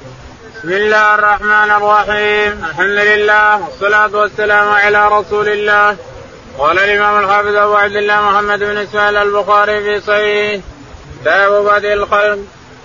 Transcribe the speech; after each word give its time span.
بسم 0.00 0.72
الله 0.72 1.14
الرحمن 1.14 1.70
الرحيم. 1.70 2.64
الحمد 2.64 2.98
لله 3.10 3.62
والصلاة 3.64 4.16
والسلام 4.16 4.68
على 4.68 5.08
رسول 5.08 5.48
الله 5.48 5.96
قال 6.58 6.78
الإمام 6.78 7.24
الحافظ 7.24 7.54
أبو 7.56 7.74
عبد 7.74 7.96
الله 7.96 8.20
محمد 8.20 8.58
بن 8.58 8.76
إسماعيل 8.76 9.16
البخاري 9.16 9.80
في 9.82 10.00
صحيح. 10.00 10.60
باب 11.24 11.52
بدء 11.64 11.92
الخلق 11.92 12.38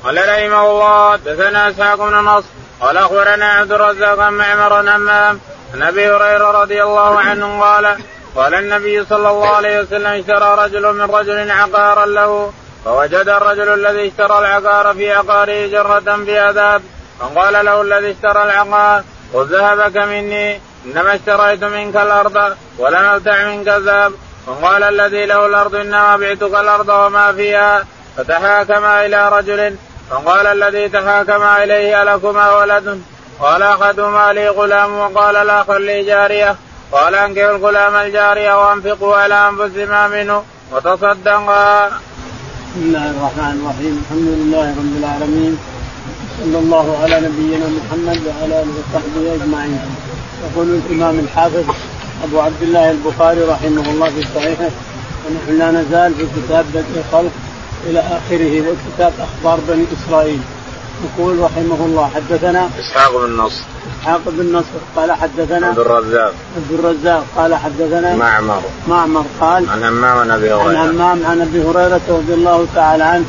قال 0.04 0.18
رحمه 0.18 0.72
الله 0.72 1.16
دثنا 1.16 1.70
إسحاق 1.70 1.96
بن 1.96 2.16
نصر. 2.16 2.48
قال 2.82 2.98
أخبرنا 2.98 3.46
عبد 3.46 3.72
الرزاق 3.72 4.20
عن 4.20 4.34
معمر 4.34 4.80
همام 4.82 5.40
عن 5.74 5.82
أبي 5.84 6.08
هريرة 6.08 6.62
رضي 6.62 6.84
الله 6.84 7.20
عنه 7.20 7.62
قال 7.62 7.98
قال 8.36 8.54
النبي 8.54 9.06
صلى 9.06 9.30
الله 9.30 9.56
عليه 9.56 9.80
وسلم 9.80 10.08
اشترى 10.08 10.56
رجل 10.66 10.94
من 10.94 11.16
رجل 11.16 11.52
عقارا 11.52 12.06
له 12.06 12.54
فوجد 12.86 13.28
الرجل 13.30 13.70
الذي 13.74 14.08
اشترى 14.08 14.40
العقار 14.40 14.94
في 14.94 15.14
عقاره 15.14 15.68
جرة 15.68 16.16
بعذاب 16.28 16.82
فقال 17.20 17.66
له 17.66 17.82
الذي 17.82 18.12
اشترى 18.12 18.44
العقار 18.44 19.04
خذ 19.34 19.46
ذهبك 19.52 19.98
مني 19.98 20.60
إنما 20.86 21.16
اشتريت 21.16 21.64
منك 21.64 21.96
الأرض 21.96 22.56
ولم 22.78 22.96
ابتع 22.96 23.46
منك 23.46 23.68
الذهب. 23.68 24.14
وقال 24.48 24.84
الذي 24.84 25.26
له 25.26 25.46
الأرض 25.46 25.76
إنما 25.76 26.18
بعتك 26.18 26.44
الأرض 26.44 26.90
وما 26.90 27.32
فيها. 27.32 27.86
فتحاكما 28.18 29.06
إلى 29.06 29.30
رجل 29.30 29.76
فقال 30.10 30.48
الذي 30.48 30.90
تحاكما 30.90 31.64
إليه 31.64 32.02
ألكما 32.02 32.58
ولد؟ 32.58 33.02
قال 33.40 33.64
أحدهما 33.64 34.34
لي 34.34 34.50
غلام. 34.50 34.98
وقال 34.98 35.36
الآخر 35.36 35.78
لي 35.78 36.04
جارية. 36.04 36.56
قال 36.92 37.16
أنكحوا 37.16 37.52
الغلام 37.52 37.96
الجارية 37.96 38.68
وأنفقوا 38.68 39.16
على 39.16 39.50
أنفسهما 39.50 40.08
منه. 40.08 40.44
وتصدقا. 40.72 41.88
بسم 41.88 42.78
الله 42.78 43.12
الرحمن 43.12 43.62
الرحيم. 43.62 44.04
الحمد 44.04 44.28
لله 44.28 44.70
رب 44.70 44.98
العالمين. 45.00 45.75
صلى 46.44 46.60
الله 46.60 46.98
على 47.04 47.16
نبينا 47.28 47.68
محمد 47.78 48.20
وعلى 48.28 48.62
آله 48.62 48.72
وصحبه 48.80 49.36
أجمعين. 49.36 49.80
يقول 50.46 50.68
الإمام 50.70 51.20
الحافظ 51.20 51.64
أبو 52.24 52.40
عبد 52.40 52.62
الله 52.62 52.92
البخاري 52.92 53.42
رحمه 53.42 53.90
الله 53.90 54.10
في 54.10 54.22
صحيحه 54.36 54.70
ونحن 55.26 55.58
لا 55.60 55.72
نزال 55.72 56.14
في 56.16 56.26
كتاب 56.36 56.66
بدء 56.74 57.04
الخلق 57.06 57.32
إلى 57.88 58.00
آخره 58.00 58.62
وكتاب 58.62 59.14
أخبار 59.20 59.60
بني 59.68 59.86
إسرائيل. 59.98 60.40
يقول 61.06 61.40
رحمه 61.40 61.86
الله 61.86 62.10
حدثنا 62.16 62.70
إسحاق 62.80 63.26
بن 63.26 63.38
نصر. 63.38 63.64
إسحاق 64.02 64.22
بن 64.28 64.56
نصر 64.56 64.78
قال 64.96 65.12
حدثنا 65.12 65.68
عبد 65.68 65.80
الرزاق. 65.80 66.34
عبد 66.58 66.72
الرزاق 66.80 67.26
قال 67.36 67.56
حدثنا 67.56 68.16
معمر. 68.16 68.62
معمر 68.88 69.26
قال 69.42 69.70
عن 69.70 69.84
همام 69.84 70.18
عن 70.18 70.32
أبي 70.32 70.54
هريرة. 70.54 70.80
عن 70.80 70.90
همام 70.90 71.26
عن 71.26 71.42
أبي 71.42 71.62
هريرة 71.62 72.02
رضي 72.10 72.34
الله 72.34 72.68
تعالى 72.76 73.04
عنه 73.04 73.26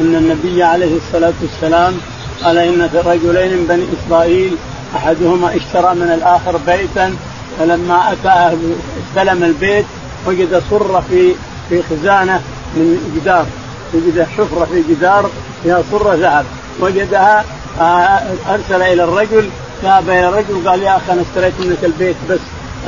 أن 0.00 0.14
النبي 0.14 0.62
عليه 0.62 0.96
الصلاة 0.96 1.32
والسلام 1.42 1.94
قال 2.44 2.58
إن 2.58 2.88
في 2.88 2.98
رجلين 2.98 3.58
من 3.58 3.66
بني 3.68 3.84
إسرائيل 3.96 4.56
أحدهما 4.96 5.56
اشترى 5.56 5.94
من 5.94 6.10
الآخر 6.14 6.56
بيتا 6.66 7.16
فلما 7.58 8.12
أتى 8.12 8.56
استلم 9.02 9.44
البيت 9.44 9.84
وجد 10.26 10.62
صره 10.70 11.04
في 11.10 11.34
في 11.68 11.82
خزانة 11.82 12.40
من 12.76 13.14
جدار 13.16 13.46
وجد 13.94 14.22
حفرة 14.22 14.64
في 14.64 14.82
جدار 14.94 15.30
فيها 15.62 15.82
صره 15.90 16.14
ذهب. 16.14 16.44
وجدها 16.80 17.44
آه، 17.80 18.20
أرسل 18.50 18.82
إلى 18.82 19.04
الرجل 19.04 19.48
ذهب 19.82 20.10
إلى 20.10 20.28
الرجل 20.28 20.68
قال 20.68 20.82
يا 20.82 20.96
أخي 20.96 21.12
أنا 21.12 21.22
اشتريت 21.22 21.54
منك 21.60 21.84
البيت 21.84 22.16
بس 22.30 22.38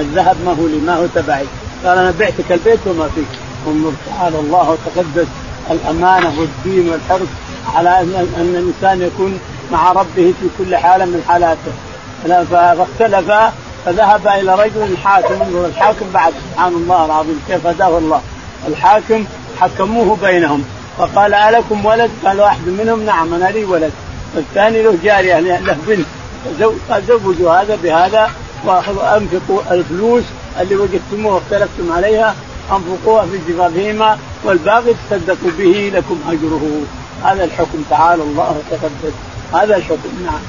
الذهب 0.00 0.36
ما 0.46 0.50
هو 0.52 0.66
لي 0.66 0.76
ما 0.86 0.96
هو 0.96 1.06
تبعي. 1.14 1.44
قال 1.84 1.98
أنا 1.98 2.14
بعتك 2.18 2.52
البيت 2.52 2.78
وما 2.86 3.08
فيك. 3.14 3.24
انظر 3.66 3.92
تعالى 4.06 4.38
الله 4.38 4.70
وتقدس 4.70 5.28
الأمانة 5.70 6.32
والدين 6.38 6.90
والحرص. 6.90 7.28
على 7.74 8.00
ان 8.00 8.28
أن 8.36 8.54
الإنسان 8.54 9.02
يكون 9.02 9.40
مع 9.72 9.92
ربه 9.92 10.34
في 10.40 10.48
كل 10.58 10.76
حالة 10.76 11.04
من 11.04 11.24
حالاته. 11.28 11.72
فاختلفا 12.50 13.52
فذهب 13.84 14.28
إلى 14.28 14.54
رجل 14.54 14.96
حاكم 15.04 15.34
الحاكم 15.66 16.06
بعد 16.14 16.32
سبحان 16.52 16.72
الله 16.72 17.04
العظيم 17.04 17.40
كيف 17.48 17.66
هداه 17.66 17.98
الله؟ 17.98 18.20
الحاكم 18.68 19.24
حكموه 19.60 20.16
بينهم 20.22 20.64
فقال 20.98 21.34
ألكم 21.34 21.86
ولد؟ 21.86 22.10
قال 22.24 22.40
واحد 22.40 22.68
منهم 22.68 23.02
نعم 23.02 23.34
أنا 23.34 23.44
لي 23.44 23.64
ولد. 23.64 23.92
والثاني 24.36 24.82
له 24.82 24.98
جارية 25.04 25.40
له 25.40 25.76
بنت. 25.86 26.06
قال 26.90 27.02
زوجوا 27.08 27.52
هذا 27.52 27.78
بهذا 27.82 28.30
وأنفقوا 28.64 29.60
الفلوس 29.70 30.24
اللي 30.60 30.76
وجدتموها 30.76 31.34
واختلفتم 31.34 31.92
عليها 31.92 32.34
أنفقوها 32.72 33.26
في 33.26 33.52
جبابهما 33.52 34.18
والباقي 34.44 34.94
تصدقوا 35.10 35.50
به 35.58 35.92
لكم 35.94 36.20
أجره. 36.28 36.82
هذا 37.24 37.44
الحكم 37.44 37.84
تعالى 37.90 38.22
الله 38.22 38.62
وتقدس 38.70 39.14
هذا 39.54 39.76
الحكم 39.76 40.24
نعم. 40.24 40.40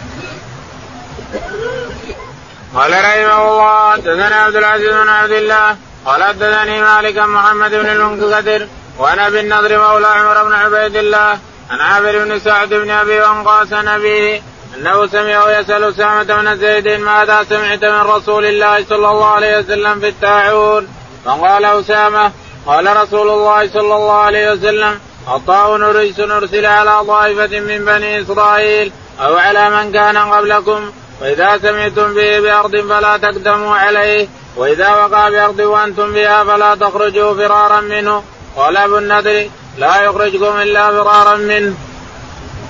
قال 2.75 2.91
رحمه 2.91 3.51
الله 3.51 3.91
حدثنا 3.91 4.35
عبد 4.35 4.55
العزيز 4.55 4.93
بن 4.93 5.09
عبد 5.09 5.31
الله 5.31 5.75
قال 6.05 6.23
حدثني 6.23 6.81
مالك 6.81 7.17
محمد 7.17 7.71
بن 7.71 7.89
المنكدر 7.89 8.67
وأنا 8.99 9.29
بالنضر 9.29 9.79
مولى 9.79 10.07
عمر 10.07 10.43
بن 10.43 10.53
عبيد 10.53 10.95
الله 10.95 11.39
عن 11.71 11.79
عامر 11.79 12.17
بن 12.17 12.39
سعد 12.39 12.69
بن 12.69 12.89
أبي 12.89 13.19
وانقاس 13.19 13.73
نبيه 13.73 14.41
أنه 14.77 15.07
سمعه 15.07 15.59
يسأل 15.59 15.83
أسامة 15.83 16.23
بن 16.23 16.57
زيد 16.57 16.87
ماذا 16.87 17.43
سمعت 17.49 17.85
من 17.85 18.01
رسول 18.01 18.45
الله 18.45 18.85
صلى 18.89 19.09
الله 19.09 19.25
عليه 19.25 19.57
وسلم 19.59 19.99
في 19.99 20.07
التاعون 20.07 20.87
فقال 21.25 21.65
أسامة 21.65 22.31
قال 22.65 22.97
رسول 22.97 23.29
الله 23.29 23.67
صلى 23.67 23.95
الله 23.95 24.13
عليه 24.13 24.51
وسلم 24.51 24.99
الطاعون 25.35 25.83
رجس 25.83 26.19
ارسل 26.19 26.65
على 26.65 27.05
طائفة 27.07 27.59
من 27.59 27.85
بني 27.85 28.21
إسرائيل 28.21 28.91
أو 29.19 29.35
على 29.35 29.69
من 29.69 29.91
كان 29.91 30.17
قبلكم. 30.17 30.91
وإذا 31.21 31.57
سمعتم 31.57 32.13
به 32.13 32.39
بأرض 32.39 32.75
فلا 32.75 33.17
تقدموا 33.17 33.75
عليه. 33.75 34.27
وإذا 34.55 34.89
وقع 34.89 35.29
بأرض 35.29 35.59
وأنتم 35.59 36.13
بها 36.13 36.43
فلا 36.43 36.75
تخرجوا 36.75 37.33
فرارا 37.33 37.81
منه. 37.81 38.23
قال 38.55 38.77
أبو 38.77 38.97
النذر 38.97 39.49
لا 39.77 40.01
يخرجكم 40.01 40.59
إلا 40.59 40.91
فرارا 40.91 41.37
منه. 41.37 41.75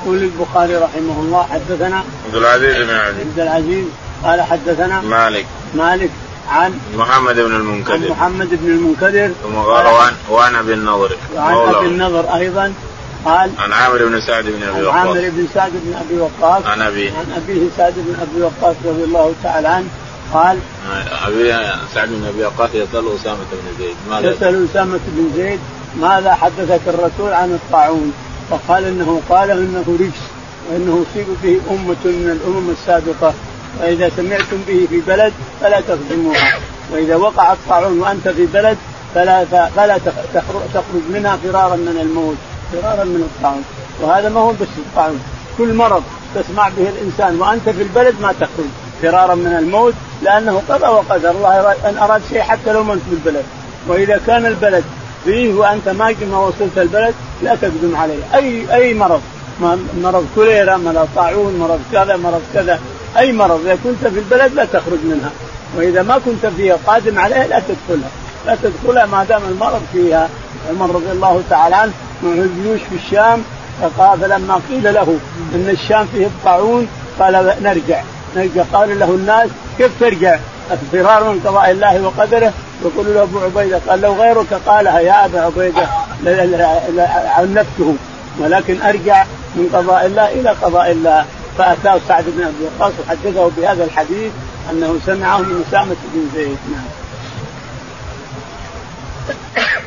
يقول 0.03 0.17
البخاري 0.17 0.75
رحمه 0.75 1.19
الله 1.19 1.47
حدثنا 1.51 2.03
عبد 2.25 2.35
العزيز 2.35 2.77
بن 2.77 2.89
عبد 2.89 3.39
العزيز 3.39 3.85
قال 4.23 4.41
حدثنا 4.41 5.01
مالك. 5.01 5.45
مالك 5.73 6.09
عن 6.49 6.79
محمد 6.97 7.35
بن 7.35 7.55
المنكدر. 7.55 8.09
محمد 8.09 8.49
بن 8.51 8.71
المنكدر. 8.71 9.31
ثم 9.43 9.55
قال 9.55 9.85
وعن 9.85 10.13
وعن 10.31 10.55
أبي 10.55 10.73
النضر. 10.73 11.11
وعن 11.35 11.75
أبي 11.75 11.87
النضر 11.87 12.35
أيضا. 12.35 12.73
قال 13.25 13.51
عن 13.59 13.73
عامر 13.73 14.05
بن 14.05 14.21
سعد 14.21 14.45
بن 14.45 14.63
أبي 14.63 14.85
وقاص 14.85 14.95
عامر 14.95 15.29
بن 15.29 15.47
سعد 15.53 15.71
بن 15.71 15.93
أبي 15.95 16.21
وقاص. 16.21 16.65
عن 16.65 16.81
ابيه 16.81 17.11
عن 17.11 17.25
أبيه 17.43 17.61
سعد 17.77 17.93
بن 17.93 18.15
أبي 18.21 18.41
وقاص 18.41 18.75
رضي 18.85 19.03
الله 19.03 19.33
تعالى 19.43 19.67
عنه. 19.67 19.87
قال 20.33 20.57
أبي 21.27 21.53
سعد 21.93 22.09
بن 22.09 22.25
أبي 22.27 22.45
وقاص 22.45 22.69
يسأل 22.73 23.15
أسامة 23.15 23.37
بن 23.51 23.83
زيد. 23.83 23.95
ماذا؟ 24.09 24.31
يسأل 24.31 24.67
أسامة 24.71 24.99
بن 25.07 25.31
زيد 25.35 25.59
ماذا 26.01 26.33
حدثك 26.33 26.81
الرسول 26.87 27.33
عن 27.33 27.51
الطاعون؟ 27.51 28.13
فقال 28.49 28.85
إنه 28.85 29.21
قال 29.29 29.51
إنه 29.51 29.97
رجس 29.99 30.21
وإنه 30.71 31.05
اصيب 31.11 31.27
به 31.43 31.59
أمة 31.71 32.03
من 32.05 32.39
الأمم 32.41 32.69
السابقة. 32.69 33.33
وإذا 33.79 34.11
سمعتم 34.17 34.57
به 34.67 34.87
في 34.89 34.99
بلد 35.07 35.33
فلا 35.61 35.81
تخدموها 35.81 36.59
وإذا 36.91 37.15
وقع 37.15 37.53
الطاعون 37.53 37.99
وأنت 37.99 38.27
في 38.27 38.45
بلد 38.45 38.77
فلا 39.15 39.45
فلا 39.75 39.97
تخرج 40.73 41.03
منها 41.09 41.37
فرارا 41.43 41.75
من 41.75 41.97
الموت 42.01 42.35
فرارا 42.73 43.03
من 43.03 43.29
الطاعون. 43.35 43.63
وهذا 44.01 44.29
ما 44.29 44.39
هو 44.39 44.51
بس 44.51 44.67
الطاعون. 44.77 45.19
كل 45.57 45.73
مرض 45.73 46.03
تسمع 46.35 46.69
به 46.69 46.89
الإنسان 46.89 47.41
وأنت 47.41 47.69
في 47.69 47.83
البلد 47.83 48.15
ما 48.21 48.31
تخرج 48.31 48.69
فرارا 49.01 49.35
من 49.35 49.55
الموت 49.59 49.93
لأنه 50.23 50.61
قضى 50.69 50.87
وقدر. 50.87 51.31
الله 51.31 51.75
أن 51.85 51.97
أراد 51.97 52.21
شيء 52.29 52.41
حتى 52.41 52.73
لو 52.73 52.83
ما 52.83 52.93
أنت 52.93 53.01
في 53.09 53.13
البلد. 53.13 53.45
وإذا 53.87 54.19
كان 54.27 54.45
البلد 54.45 54.83
فيه 55.25 55.53
وأنت 55.53 55.89
ما 55.89 56.15
ما 56.31 56.39
وصلت 56.39 56.77
البلد 56.77 57.13
لا 57.41 57.55
تقدم 57.55 57.95
عليه. 57.95 58.23
اي 58.35 58.75
أي 58.75 58.93
مرض. 58.93 59.21
مرض 60.03 60.27
كوليرا 60.35 60.77
مرض 60.77 61.07
طاعون 61.15 61.57
مرض 61.59 61.79
كذا 61.91 62.15
مرض 62.17 62.41
كذا. 62.53 62.79
أي 63.17 63.31
مرض 63.31 63.61
إذا 63.65 63.77
كنت 63.83 64.07
في 64.07 64.19
البلد 64.19 64.53
لا 64.53 64.65
تخرج 64.65 64.99
منها. 65.03 65.31
وإذا 65.77 66.03
ما 66.03 66.19
كنت 66.25 66.45
فيها 66.45 66.77
قادم 66.87 67.19
عليها 67.19 67.47
لا 67.47 67.59
تدخلها. 67.59 68.09
لا 68.45 68.57
تدخلها 68.63 69.05
ما 69.05 69.23
دام 69.23 69.41
المرض 69.49 69.81
فيها. 69.93 70.29
عمر 70.69 70.95
رضي 70.95 71.11
الله 71.11 71.43
تعالى 71.49 71.75
عنه 71.75 71.91
مع 72.23 72.31
الجيوش 72.31 72.79
في 72.89 72.95
الشام 72.95 73.43
فقال 73.81 74.19
فلما 74.19 74.61
قيل 74.69 74.93
له 74.93 75.17
إن 75.55 75.69
الشام 75.69 76.05
فيه 76.05 76.25
الطاعون 76.25 76.87
قال 77.19 77.55
نرجع. 77.61 78.01
نرجع. 78.35 78.63
قال 78.73 78.99
له 78.99 79.05
الناس 79.05 79.49
كيف 79.77 79.91
ترجع؟ 79.99 80.39
فرار 80.91 81.23
من 81.23 81.39
قضاء 81.45 81.71
الله 81.71 82.01
وقدره؟ 82.01 82.53
يقول 82.85 83.05
له 83.15 83.21
أبو 83.21 83.39
عبيدة 83.39 83.81
قال 83.87 84.01
لو 84.01 84.13
غيرك 84.13 84.53
قالها 84.65 84.99
يا 84.99 85.25
أبا 85.25 85.41
عبيدة 85.41 85.87
عنفته. 87.37 87.95
ولكن 88.39 88.81
أرجع 88.81 89.25
من 89.55 89.69
قضاء 89.73 90.05
الله 90.05 90.31
إلى 90.31 90.49
قضاء 90.49 90.91
الله. 90.91 91.25
فأتاه 91.57 91.99
سعد 92.07 92.25
بن 92.27 92.43
أبي 92.43 92.55
وقاص 92.65 92.93
وحدثه 92.99 93.51
بهذا 93.57 93.83
الحديث 93.83 94.31
أنه 94.71 94.99
سمعه 95.05 95.37
من 95.37 95.63
أسامة 95.67 95.95
بن 96.13 96.29
زيد 96.35 96.57
نعم. 96.71 97.01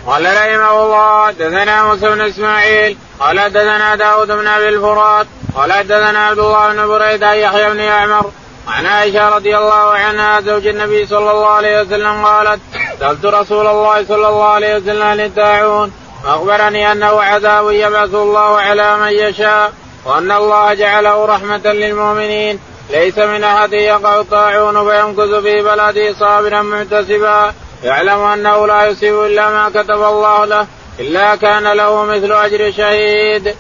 قال 0.07 0.25
رحمه 0.25 0.85
الله 0.85 1.27
حدثنا 1.27 1.85
موسى 1.85 2.09
بن 2.09 2.21
إسماعيل 2.21 2.97
قال 3.21 3.41
حدثنا 3.41 3.97
داود 3.97 4.27
بن 4.27 4.47
أبي 4.47 4.69
الفرات 4.69 5.27
قال 5.55 5.73
حدثنا 5.73 6.27
عبد 6.27 6.39
الله 6.39 6.73
بن 6.73 6.87
بريدة 6.87 7.33
يحيى 7.33 7.71
بن 7.71 7.81
يعمر 7.81 8.31
عن 8.69 8.87
عائشة 8.87 9.29
رضي 9.29 9.57
الله 9.57 9.91
عنها 9.91 10.41
زوج 10.41 10.67
النبي 10.67 11.07
صلى 11.07 11.31
الله 11.31 11.47
عليه 11.47 11.81
وسلم 11.81 12.25
قالت 12.25 12.61
سألت 13.01 13.25
رسول 13.25 13.67
الله 13.67 14.05
صلى 14.05 14.29
الله 14.29 14.45
عليه 14.45 14.77
وسلم 14.77 15.09
للطاعون 15.09 15.93
فأخبرني 16.25 16.93
أنه 16.93 17.23
عذاب 17.23 17.71
يبعث 17.71 18.15
الله 18.15 18.61
على 18.61 18.99
من 18.99 19.09
يشاء 19.09 19.73
وأن 20.05 20.33
الله 20.33 20.75
جعله 20.75 21.25
رحمة 21.25 21.73
للمؤمنين. 21.73 22.59
ليس 22.91 23.19
من 23.19 23.45
أحد 23.45 23.73
يقع 23.73 24.21
الطاعون 24.21 24.91
فيمكث 24.91 25.43
في 25.43 25.63
بلده 25.63 26.13
صابرا 26.21 26.63
محتسبا 26.63 27.53
يعلم 27.85 28.21
أنه 28.21 28.67
لا 28.67 28.87
يصيب 28.87 29.15
إلا 29.15 29.51
ما 29.51 29.69
كتب 29.69 30.03
الله 30.03 30.45
له 30.45 30.67
إلا 31.01 31.37
كان 31.37 31.73
له 31.73 32.05
مثل 32.05 32.33
أجر 32.33 32.73
شهيد. 32.77 33.55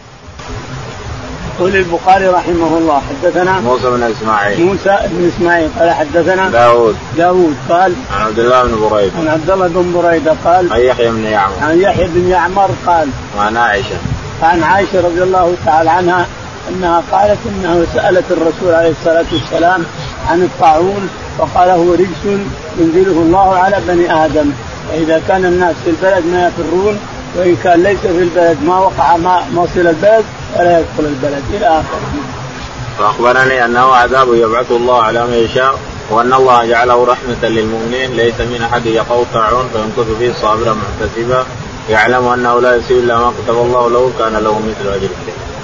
يقول 1.58 1.76
البخاري 1.76 2.26
رحمه 2.26 2.78
الله 2.78 3.02
حدثنا 3.08 3.60
موسى 3.60 3.90
بن 3.90 4.02
إسماعيل. 4.02 4.60
موسى 4.60 4.98
بن 5.04 5.32
إسماعيل 5.36 5.68
قال 5.78 5.90
حدثنا 5.90 6.48
داوود 6.48 6.96
داوود 7.16 7.56
قال 7.68 7.94
عن 8.12 8.26
عبد 8.26 8.38
الله 8.38 8.62
بن 8.62 8.88
بريدة. 8.88 9.12
عن 9.18 9.28
عبد 9.28 9.50
الله 9.50 9.68
بن 9.68 9.92
بريدة 10.02 10.36
قال 10.44 10.72
عن 10.72 10.80
يحيى 10.80 11.08
بن 11.10 11.24
يعمر. 11.24 11.54
عن 11.62 11.80
يحيى 11.80 12.06
بن 12.06 12.30
يعمر 12.30 12.70
قال 12.86 13.08
وعن 13.38 13.56
عائشة. 13.56 13.96
عن 14.42 14.62
عائشة 14.62 15.00
رضي 15.00 15.22
الله 15.22 15.54
تعالى 15.66 15.90
عنها 15.90 16.26
أنها 16.68 17.02
قالت 17.12 17.38
انها 17.46 17.84
سألت 17.94 18.24
الرسول 18.30 18.74
عليه 18.74 18.90
الصلاة 18.90 19.24
والسلام 19.32 19.84
عن 20.28 20.42
الطاعون 20.42 21.08
فقال 21.38 21.70
هو 21.70 21.92
رجس 21.92 22.40
ينزله 22.78 23.12
الله 23.12 23.54
على 23.54 23.76
بني 23.88 24.24
آدم. 24.24 24.50
فإذا 24.90 25.22
كان 25.28 25.44
الناس 25.44 25.74
في 25.84 25.90
البلد 25.90 26.26
ما 26.26 26.48
يفرون 26.48 26.98
وإن 27.36 27.56
كان 27.64 27.82
ليس 27.82 28.00
في 28.00 28.22
البلد 28.22 28.58
ما 28.62 28.78
وقع 28.78 29.16
ما 29.16 29.42
وصل 29.54 29.80
البلد 29.80 30.24
فلا 30.54 30.78
يدخل 30.78 31.04
البلد. 31.04 31.42
إلى 31.54 31.66
آخره. 31.66 32.00
فأخبرني 32.98 33.64
أنه 33.64 33.94
عذاب 33.94 34.34
يبعث 34.34 34.70
الله 34.70 35.02
على 35.02 35.26
من 35.26 35.34
يشاء 35.34 35.78
وأن 36.10 36.32
الله 36.32 36.66
جعله 36.66 37.04
رحمة 37.04 37.48
للمؤمنين 37.48 38.16
ليس 38.16 38.40
من 38.40 38.68
أحد 38.72 38.86
يقوى 38.86 39.22
الطاعون 39.22 39.68
فيمكث 39.72 40.18
فيه 40.18 40.32
صابرا 40.32 40.74
محتسبا 40.74 41.46
يعلم 41.90 42.28
أنه 42.28 42.60
لا 42.60 42.76
يصيب 42.76 42.98
إلا 42.98 43.18
ما 43.18 43.32
كتب 43.44 43.54
الله 43.54 43.90
له 43.90 44.12
كان 44.18 44.32
له 44.32 44.58
مثل 44.58 44.88
أجر 44.94 45.08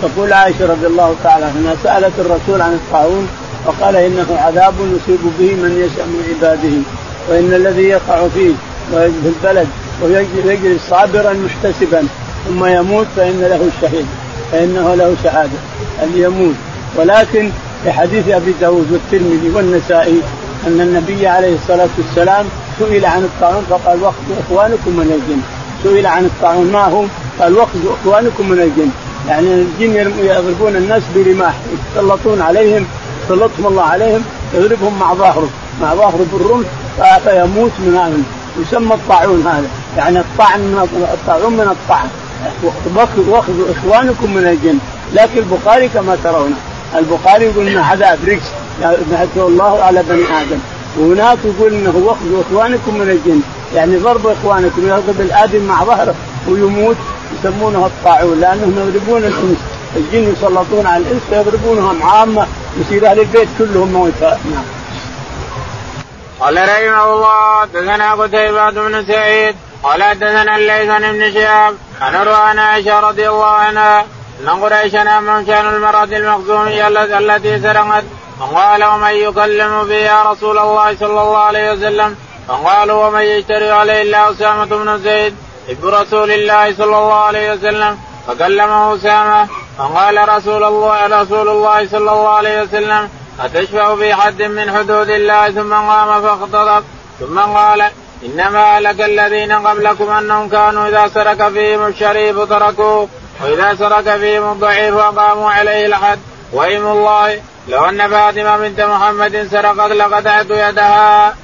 تقول 0.03 0.33
عائشة 0.33 0.67
رضي 0.67 0.87
الله 0.87 1.15
تعالى 1.25 1.45
عنها 1.45 1.75
سألت 1.83 2.13
الرسول 2.19 2.63
عن 2.63 2.73
الطاعون 2.73 3.29
فقال 3.67 3.97
إنه 3.97 4.27
عذاب 4.31 4.75
يصيب 4.75 5.21
به 5.39 5.55
من 5.55 5.73
يشاء 5.85 6.07
من 6.07 6.35
عباده 6.35 6.77
وإن 7.29 7.55
الذي 7.55 7.83
يقع 7.83 8.29
فيه 8.29 8.53
في 8.91 9.29
البلد 9.29 9.69
ويجري 10.03 10.79
صابرا 10.91 11.33
محتسبا 11.33 12.07
ثم 12.49 12.65
يموت 12.65 13.07
فإن 13.17 13.41
له 13.41 13.69
الشهيد 13.77 14.07
فإنه 14.53 14.95
له 14.95 15.17
شهادة 15.25 15.59
أن 16.03 16.13
يموت. 16.15 16.55
ولكن 16.97 17.51
في 17.85 17.93
حديث 17.93 18.29
أبي 18.29 18.55
داود 18.61 18.93
والترمذي 18.93 19.51
والنسائي 19.55 20.21
أن 20.67 20.81
النبي 20.81 21.27
عليه 21.27 21.55
الصلاة 21.55 21.89
والسلام 21.99 22.47
سئل 22.79 23.05
عن 23.05 23.25
الطاعون 23.25 23.65
فقال 23.71 24.03
وقت 24.03 24.15
إخوانكم 24.41 24.91
من 24.91 25.21
الجن 25.23 25.60
سئل 25.83 26.07
عن 26.07 26.25
الطاعون 26.25 26.73
ما 26.73 26.85
هو؟ 26.85 27.05
قال 27.41 27.57
وقت 27.57 27.69
اخوانكم 28.01 28.49
من 28.49 28.61
الجن. 28.61 28.91
يعني 29.29 29.55
الجن 29.55 30.13
يضربون 30.19 30.77
الناس 30.77 31.03
برماح 31.15 31.55
يتسلطون 31.73 32.41
عليهم 32.43 32.87
سلطهم 33.29 33.67
الله 33.67 33.83
عليهم 33.83 34.23
يضربهم 34.55 34.99
مع 34.99 35.15
ظهره 35.15 35.49
مع 35.83 35.95
ظهره 35.95 36.27
بالرمح 36.33 36.67
فيموت 37.25 37.71
من 37.79 37.97
هذا. 37.97 38.23
يسمى 38.63 38.95
الطاعون 38.95 39.47
هذا. 39.47 39.69
يعني 39.97 40.21
الطعن 40.21 40.61
من 40.61 40.89
الطاعون 41.13 41.53
من 41.53 41.77
الطعن. 41.77 42.09
واخذوا 43.29 43.65
إخوانكم 43.71 44.35
من 44.35 44.47
الجن. 44.47 44.79
لكن 45.15 45.39
البخاري 45.39 45.89
كما 45.89 46.17
ترون 46.25 46.55
البخاري 46.97 47.45
يقول 47.45 47.69
انه 47.69 47.85
عذاب 47.85 48.19
رجس 48.27 48.51
يبعثه 48.81 49.47
الله 49.47 49.83
على 49.83 50.03
بني 50.03 50.23
آدم. 50.23 50.59
وهناك 50.99 51.39
يقول 51.45 51.75
إنه 51.75 51.95
واخذوا 51.97 52.43
إخوانكم 52.43 52.95
من 52.99 53.11
الجن. 53.11 53.41
يعني 53.75 53.97
ضرب 53.97 54.27
إخوانكم 54.27 54.89
يضرب 54.89 55.21
الآدم 55.21 55.65
مع 55.65 55.85
ظهره 55.85 56.15
ويموت 56.49 56.97
يسمونه 57.39 57.87
الطاعون 57.87 58.41
لأنهم 58.41 58.75
يضربون 58.79 59.25
الانس 59.25 59.59
الجن 59.97 60.33
يسلطون 60.33 60.87
على 60.87 61.03
الإنس 61.03 61.23
فيضربونهم 61.31 62.03
عامة 62.03 62.47
يصير 62.81 63.07
أهل 63.07 63.21
البيت 63.21 63.49
كلهم 63.59 63.93
موتى 63.93 64.37
نعم. 64.51 64.65
قال 66.41 66.57
رحمه 66.57 67.15
الله 67.15 67.65
دثنا 67.65 68.13
قتيبة 68.13 68.71
بن 68.71 69.05
سعيد 69.07 69.57
قال 69.83 70.03
حدثنا 70.03 70.57
الليث 70.57 70.91
بن 70.91 71.33
شهاب 71.33 71.75
عن 72.01 72.29
عن 72.29 72.59
عائشة 72.59 73.01
رضي 73.01 73.29
الله 73.29 73.47
عنها 73.47 74.05
أن 74.43 74.49
قريشا 74.49 75.19
امن 75.19 75.47
كان 75.47 75.75
المرأة 75.75 76.05
المخزومية 76.05 76.89
التي 77.19 77.61
سرقت 77.61 78.05
فقال 78.41 78.85
ومن 78.85 79.11
يكلم 79.11 79.85
به 79.85 79.95
يا 79.95 80.23
رسول 80.23 80.59
الله 80.59 80.97
صلى 80.97 81.23
الله 81.23 81.39
عليه 81.39 81.73
وسلم 81.73 82.17
فقالوا 82.51 83.07
ومن 83.07 83.21
يشتري 83.21 83.71
عليه 83.71 84.03
الا 84.03 84.31
أسامة 84.31 84.65
بن 84.65 84.99
زيد 84.99 85.35
ابن 85.69 85.89
رسول 85.89 86.31
الله 86.31 86.75
صلى 86.75 86.85
الله 86.85 87.15
عليه 87.15 87.53
وسلم 87.53 87.99
فكلمه 88.27 88.95
أسامة 88.95 89.49
فقال 89.79 90.29
رسول 90.29 90.65
الله 90.65 91.07
رسول 91.23 91.49
الله 91.49 91.89
صلى 91.89 92.13
الله 92.13 92.29
عليه 92.29 92.63
وسلم 92.63 93.09
أتشفع 93.41 93.97
في 93.97 94.15
حد 94.15 94.43
من 94.43 94.77
حدود 94.77 95.11
الله؟ 95.11 95.51
ثم 95.51 95.73
قام 95.75 96.23
فاختطف 96.23 96.85
ثم 97.21 97.39
قال 97.39 97.83
إنما 98.25 98.79
هلك 98.79 99.01
الذين 99.01 99.53
قبلكم 99.53 100.11
أنهم 100.11 100.49
كانوا 100.49 100.89
إذا 100.89 101.09
سرك 101.15 101.49
فيهم 101.49 101.87
الشريف 101.87 102.41
تركوه 102.41 103.09
وإذا 103.43 103.75
سرك 103.75 104.17
فيهم 104.17 104.53
الضعيف 104.53 104.95
أقاموا 104.95 105.51
عليه 105.51 105.87
الحد. 105.87 106.19
وإيم 106.53 106.87
الله 106.87 107.41
لو 107.69 107.85
أن 107.85 108.11
فاطمة 108.11 108.57
بنت 108.57 108.81
محمد 108.81 109.49
سرقت 109.51 109.93
لقطعت 109.93 110.51
يدها. 110.51 111.35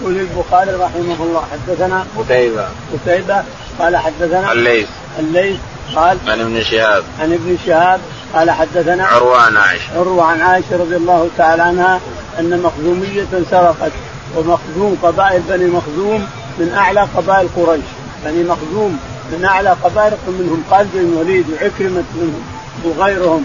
يقول 0.00 0.16
البخاري 0.16 0.70
رحمه 0.70 1.16
الله 1.20 1.42
حدثنا 1.52 2.06
قتيبة. 2.18 2.68
قتيبة 2.92 3.42
قال 3.78 3.96
حدثنا 3.96 4.52
الليث. 4.52 4.88
الليث 5.18 5.60
قال 5.94 6.18
عن 6.26 6.40
ابن 6.40 6.62
شهاب. 6.62 7.04
عن 7.20 7.32
ابن 7.32 7.58
شهاب 7.66 8.00
قال 8.34 8.50
حدثنا 8.50 9.06
عروة 9.06 9.40
عن 9.40 9.56
عائشة. 9.56 9.98
عروة 9.98 10.24
عن 10.24 10.40
عائشة 10.40 10.76
رضي 10.76 10.96
الله 10.96 11.28
تعالى 11.38 11.62
عنها 11.62 12.00
أن 12.38 12.62
مخزومية 12.62 13.26
سرقت 13.50 13.92
ومخزوم 14.36 14.98
قبائل 15.02 15.42
بني 15.48 15.64
مخزوم 15.64 16.26
من 16.58 16.74
أعلى 16.76 17.00
قبائل 17.16 17.48
قريش. 17.56 17.84
بني 18.24 18.44
مخزوم 18.44 18.98
من 19.32 19.44
أعلى 19.44 19.76
قبائل 19.84 20.12
منهم 20.26 20.64
خالد 20.70 20.88
بن 20.94 21.12
الوليد 21.12 21.46
وعكرمة 21.50 22.04
منهم 22.14 22.42
وغيرهم. 22.84 23.44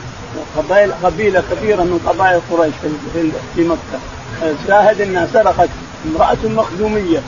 قبائل 0.58 0.92
قبيلة 1.04 1.44
كبيرة 1.52 1.84
من 1.84 2.00
قبائل 2.08 2.42
قريش 2.52 2.74
في 3.56 3.64
مكة. 3.64 4.00
شاهد 4.68 5.02
أنها 5.02 5.28
سرقت 5.34 5.70
امرأة 6.06 6.38
مخزومية 6.44 7.20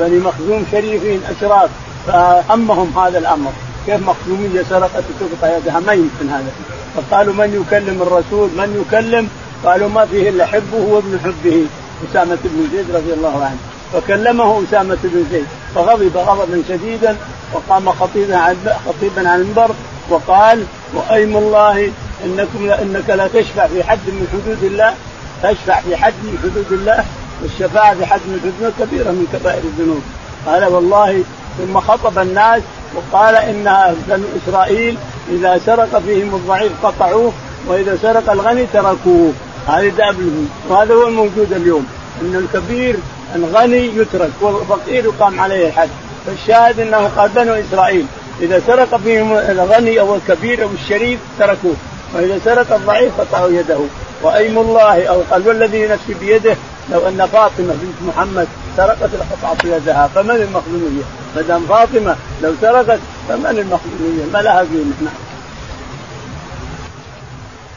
بني 0.00 0.18
مخزوم 0.18 0.66
شريفين 0.72 1.20
أشراف 1.36 1.70
فهمهم 2.06 2.98
هذا 2.98 3.18
الأمر. 3.18 3.52
كيف 3.86 4.08
مخزومية 4.08 4.62
سرقت 4.70 5.04
وتقطع 5.20 5.56
يدها؟ 5.56 5.80
ما 5.80 5.92
يمكن 5.92 6.28
هذا. 6.28 6.52
فقالوا 6.96 7.34
من 7.34 7.64
يكلم 7.66 8.02
الرسول؟ 8.02 8.48
من 8.48 8.84
يكلم؟ 8.86 9.28
قالوا 9.64 9.88
ما 9.88 10.06
فيه 10.06 10.28
إلا 10.28 10.46
حبه 10.46 10.76
وابن 10.76 11.18
حبه 11.24 11.64
أسامة 12.10 12.38
بن 12.44 12.68
زيد 12.72 12.96
رضي 12.96 13.12
الله 13.12 13.44
عنه. 13.44 13.58
فكلمه 13.92 14.62
أسامة 14.68 14.98
بن 15.04 15.24
زيد 15.32 15.46
فغضب 15.74 16.16
غضبا 16.16 16.62
شديدا 16.68 17.16
وقام 17.54 17.90
خطيبا 17.90 18.36
عن 18.36 18.56
خطيبا 18.86 19.28
على 19.28 19.42
المنبر 19.42 19.70
وقال 20.10 20.64
وأيم 20.94 21.36
الله 21.36 21.92
إنكم 22.24 22.70
إنك 22.70 23.10
لا 23.10 23.28
تشفع 23.28 23.66
في 23.66 23.84
حد 23.84 23.98
من 24.06 24.26
حدود 24.32 24.64
الله 24.64 24.94
تشفع 25.42 25.80
في 25.80 25.96
حد 25.96 26.12
من 26.22 26.38
حدود 26.42 26.80
الله 26.80 27.04
والشفاعة 27.42 27.94
في 27.94 28.00
من 28.00 28.52
حدود 28.58 28.72
كبيرة 28.80 29.10
من 29.10 29.26
كبائر 29.32 29.62
الذنوب. 29.64 30.02
قال 30.46 30.64
والله 30.64 31.24
ثم 31.58 31.80
خطب 31.80 32.18
الناس 32.18 32.62
وقال 32.94 33.34
إن 33.34 33.94
بنو 34.08 34.24
إسرائيل 34.42 34.96
إذا 35.32 35.60
سرق 35.66 36.02
فيهم 36.06 36.34
الضعيف 36.34 36.72
قطعوه 36.82 37.32
وإذا 37.66 37.98
سرق 38.02 38.30
الغني 38.30 38.66
تركوه. 38.72 39.32
هذه 39.68 39.88
دابلهم 39.88 40.48
وهذا 40.68 40.94
هو 40.94 41.08
الموجود 41.08 41.52
اليوم. 41.52 41.86
إن 42.22 42.36
الكبير 42.36 42.96
الغني 43.34 43.96
يترك 43.96 44.30
والفقير 44.40 45.04
يقام 45.04 45.40
عليه 45.40 45.66
الحد 45.66 45.88
فالشاهد 46.26 46.80
إنه 46.80 47.10
قال 47.16 47.30
بنو 47.30 47.54
إسرائيل 47.54 48.06
إذا 48.40 48.62
سرق 48.66 48.96
فيهم 48.96 49.32
الغني 49.32 50.00
أو 50.00 50.14
الكبير 50.14 50.62
أو 50.62 50.68
الشريف 50.82 51.18
تركوه. 51.38 51.74
وإذا 52.14 52.40
سرق 52.44 52.74
الضعيف 52.74 53.20
قطعوا 53.20 53.50
يده. 53.50 53.78
وأيم 54.22 54.58
الله 54.58 55.06
أو 55.06 55.22
قال 55.30 55.48
والذي 55.48 55.86
نفسي 55.86 56.14
بيده 56.20 56.56
لو 56.92 57.08
أن 57.08 57.28
فاطمة 57.32 57.74
بنت 57.82 58.08
محمد 58.08 58.48
سرقت 58.76 59.10
لقطعت 59.14 59.64
يدها 59.64 60.10
فمن 60.14 60.30
المخزوميه؟ 60.30 61.02
ما 61.36 61.42
دام 61.42 61.66
فاطمة 61.66 62.16
لو 62.42 62.54
سرقت 62.60 63.00
فمن 63.28 63.46
المخزوميه؟ 63.46 64.24
ما 64.32 64.38
لها 64.38 64.58
قيمه 64.60 64.94
نعم. 65.00 65.14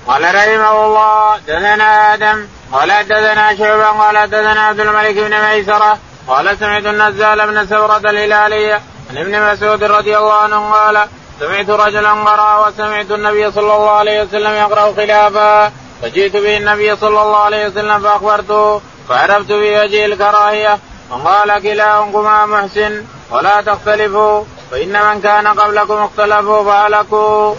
قال 0.08 0.36
رحمه 0.36 0.86
الله 0.86 1.38
دثنا 1.38 2.14
آدم 2.14 2.48
قال 2.72 2.92
حدثنا 2.92 3.56
شعبا 3.56 3.88
قال 3.88 4.18
حدثنا 4.18 4.62
عبد 4.62 4.80
الملك 4.80 5.16
بن 5.16 5.42
ميسرة 5.42 5.98
قال 6.28 6.58
سمعت 6.58 6.86
النزال 6.86 7.48
بن 7.48 7.68
سورة 7.68 7.98
الهلاليه 7.98 8.82
عن 9.10 9.18
ابن 9.18 9.54
مسعود 9.54 9.84
رضي 9.84 10.18
الله 10.18 10.34
عنه 10.34 10.72
قال 10.72 11.08
سمعت 11.40 11.70
رجلا 11.70 12.12
قرأ 12.12 12.68
وسمعت 12.68 13.12
النبي 13.12 13.52
صلى 13.52 13.76
الله 13.76 13.90
عليه 13.90 14.24
وسلم 14.24 14.52
يقرأ 14.52 14.94
خلافا 14.94 15.72
فجئت 16.02 16.38
به 16.38 16.58
النبي 16.58 16.96
صلى 16.96 17.22
الله 17.22 17.38
عليه 17.38 17.68
وسلم 17.68 18.00
فأخبرته 18.00 18.82
فعرفت 19.10 19.48
في 19.48 19.80
وجه 19.80 20.06
الكراهية 20.06 20.80
وقال 21.12 21.62
كلاكما 21.62 22.46
محسن 22.46 23.02
ولا 23.32 23.62
تختلفوا 23.62 24.44
فإن 24.72 24.90
من 24.90 25.22
كان 25.22 25.48
قبلكم 25.48 25.94
اختلفوا 25.94 26.64
فهلكوا. 26.64 27.56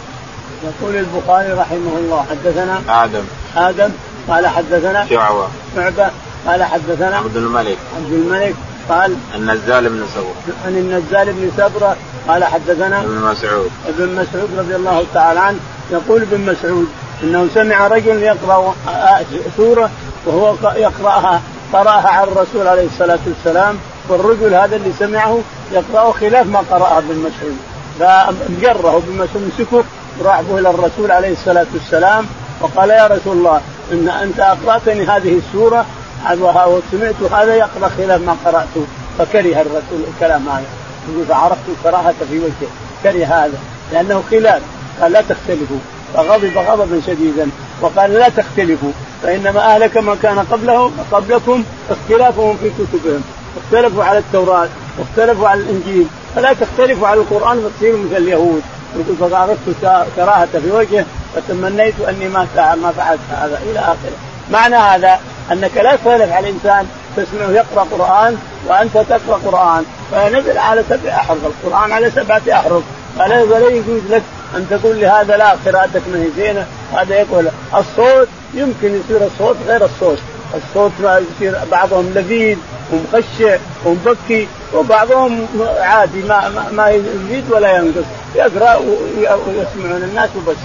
يقول 0.64 0.96
البخاري 0.96 1.52
رحمه 1.52 1.98
الله 1.98 2.26
حدثنا 2.30 3.04
آدم. 3.04 3.24
آدم 3.56 3.90
قال 4.28 4.46
حدثنا 4.46 5.06
شعبة 5.10 5.48
شعبة 5.76 6.10
قال 6.46 6.62
حدثنا 6.62 7.16
عبد 7.16 7.36
الملك. 7.36 7.78
عبد 7.96 8.12
الملك 8.12 8.54
قال 8.88 9.16
النزال 9.34 9.88
بن 9.88 10.06
سبرة 10.14 10.54
عن 10.66 10.72
النزال 10.72 11.32
بن 11.32 11.50
سبرة 11.56 11.96
قال 12.28 12.44
حدثنا 12.44 13.00
ابن 13.00 13.18
مسعود. 13.18 13.70
ابن 13.88 14.08
مسعود 14.14 14.58
رضي 14.58 14.76
الله 14.76 15.06
تعالى 15.14 15.40
عنه 15.40 15.58
يقول 15.90 16.22
ابن 16.22 16.40
مسعود 16.40 16.88
إنه 17.24 17.48
سمع 17.54 17.86
رجل 17.88 18.22
يقرأ 18.22 18.74
سورة 19.56 19.90
وهو 20.26 20.54
يقرأها 20.76 21.40
قرأها 21.72 22.08
على 22.08 22.30
الرسول 22.30 22.68
عليه 22.68 22.86
الصلاة 22.86 23.18
والسلام 23.26 23.78
والرجل 24.08 24.54
هذا 24.54 24.76
اللي 24.76 24.92
سمعه 24.98 25.38
يقرأه 25.72 26.12
خلاف 26.12 26.46
ما 26.46 26.58
قرأه 26.70 26.98
ابن 26.98 27.14
مسعود. 27.14 27.58
فجره 27.98 28.96
ابن 28.96 29.12
مسعود 29.12 29.52
مسكه 29.58 29.84
راح 30.24 30.40
به 30.40 30.58
إلى 30.58 30.70
الرسول 30.70 31.10
عليه 31.10 31.32
الصلاة 31.32 31.66
والسلام 31.74 32.26
وقال 32.60 32.90
يا 32.90 33.06
رسول 33.06 33.36
الله 33.36 33.60
إن 33.92 34.08
أنت 34.08 34.40
أقرأتني 34.40 35.04
هذه 35.04 35.38
السورة 35.38 35.86
وسمعت 36.30 37.32
هذا 37.32 37.54
يقرأ 37.54 37.88
خلاف 37.96 38.20
ما 38.20 38.36
قرأته. 38.44 38.86
فكره 39.18 39.60
الرسول 39.60 40.00
الكلام 40.14 40.48
هذا. 40.48 40.64
فعرفت 41.28 41.58
كراهة 41.84 42.14
في 42.30 42.38
وجهه. 42.38 42.70
كره 43.02 43.24
هذا 43.24 43.58
لأنه 43.92 44.22
خلاف. 44.30 44.62
قال 45.00 45.12
لا 45.12 45.20
تختلفوا. 45.20 45.93
فغضب 46.14 46.58
غضبا 46.58 47.00
شديدا. 47.06 47.48
وقال 47.80 48.14
لا 48.14 48.28
تختلفوا 48.28 48.92
فإنما 49.22 49.74
أهلك 49.74 49.96
ما 49.96 50.16
كان 50.22 50.38
قبله 50.38 50.92
قبلكم 51.12 51.64
اختلافهم 51.90 52.56
في 52.56 52.70
كتبهم. 52.70 53.22
اختلفوا 53.64 54.04
على 54.04 54.18
التوراة 54.18 54.68
واختلفوا 54.98 55.48
على 55.48 55.60
الإنجيل. 55.60 56.06
فلا 56.36 56.52
تختلفوا 56.52 57.08
على 57.08 57.20
القرآن 57.20 57.60
فتصيروا 57.60 57.98
مثل 57.98 58.16
اليهود. 58.16 58.62
يقول 58.96 59.30
فعرفت 59.30 59.58
كراهة 60.16 60.46
في 60.46 60.70
وجهه 60.70 61.04
فتمنيت 61.34 61.94
أني 62.08 62.28
ما 62.28 62.46
ما 62.56 62.92
فعلت 62.96 63.20
هذا 63.30 63.60
إلى 63.70 63.78
آخره. 63.78 64.16
معنى 64.50 64.76
هذا 64.76 65.20
أنك 65.52 65.76
لا 65.76 65.96
تخالف 65.96 66.32
على 66.32 66.48
الإنسان 66.48 66.86
تسمعه 67.16 67.50
يقرأ 67.50 67.86
قرآن 67.92 68.36
وأنت 68.68 68.92
تقرأ 68.94 69.40
قرآن. 69.46 69.84
فنزل 70.12 70.58
على 70.58 70.84
سبع 70.90 71.10
أحرف 71.10 71.38
القرآن 71.44 71.92
على 71.92 72.10
سبعة 72.10 72.42
أحرف. 72.52 72.82
فلا 73.18 73.68
يجوز 73.68 74.02
لك 74.10 74.22
أن 74.56 74.66
تقول 74.70 75.00
لهذا 75.00 75.36
لا 75.36 75.56
قراءتك 75.66 76.02
ما 76.12 76.22
هي 76.22 76.30
زينة 76.36 76.66
هذا 76.92 77.14
يقول 77.14 77.48
الصوت 77.74 78.28
يمكن 78.54 79.00
يصير 79.00 79.26
الصوت 79.26 79.56
غير 79.66 79.84
الصوت. 79.84 80.18
الصوت 80.54 80.92
يصير 81.00 81.58
بعضهم 81.70 82.12
لذيذ 82.14 82.58
ومخشع 82.92 83.56
ومبكي 83.84 84.48
وبعضهم 84.74 85.46
عادي 85.78 86.22
ما 86.22 86.48
ما, 86.48 86.68
ما 86.72 86.90
يزيد 86.90 87.44
ولا 87.50 87.76
ينقص. 87.76 88.06
يقرأ 88.34 88.74
ويسمعون 88.76 90.02
الناس 90.02 90.30
وبس. 90.36 90.56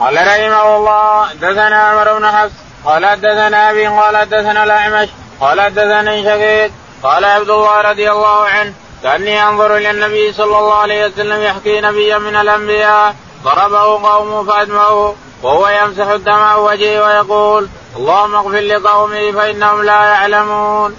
قال 0.00 0.14
رحمه 0.14 0.76
الله 0.76 1.26
حدثنا 1.26 1.76
عمر 1.76 2.18
بن 2.18 2.26
حفص 2.26 2.52
قال 2.84 3.06
حدثنا 3.06 3.70
أبي 3.70 3.86
قال 3.86 4.16
حدثنا 4.16 4.64
الأعمش 4.64 5.08
قال 5.40 5.60
حدثني 5.60 6.24
شقيق 6.24 6.70
قال 7.02 7.24
عبد 7.24 7.50
الله 7.50 7.80
رضي 7.80 8.10
الله 8.10 8.44
عنه 8.44 8.72
كأني 9.02 9.48
أنظر 9.48 9.76
إلى 9.76 9.90
النبي 9.90 10.32
صلى 10.32 10.58
الله 10.58 10.74
عليه 10.74 11.06
وسلم 11.06 11.42
يحكي 11.42 11.80
نبيا 11.80 12.18
من 12.18 12.36
الأنبياء 12.36 13.14
ضربه 13.44 14.08
قومه 14.08 14.44
فأدمعه 14.44 15.14
وهو 15.42 15.68
يمسح 15.68 16.06
الدمع 16.06 16.56
وجهه 16.56 17.04
ويقول 17.04 17.68
اللهم 17.96 18.34
اغفر 18.34 18.60
لقومي 18.60 19.32
فإنهم 19.32 19.82
لا 19.82 20.04
يعلمون. 20.04 20.96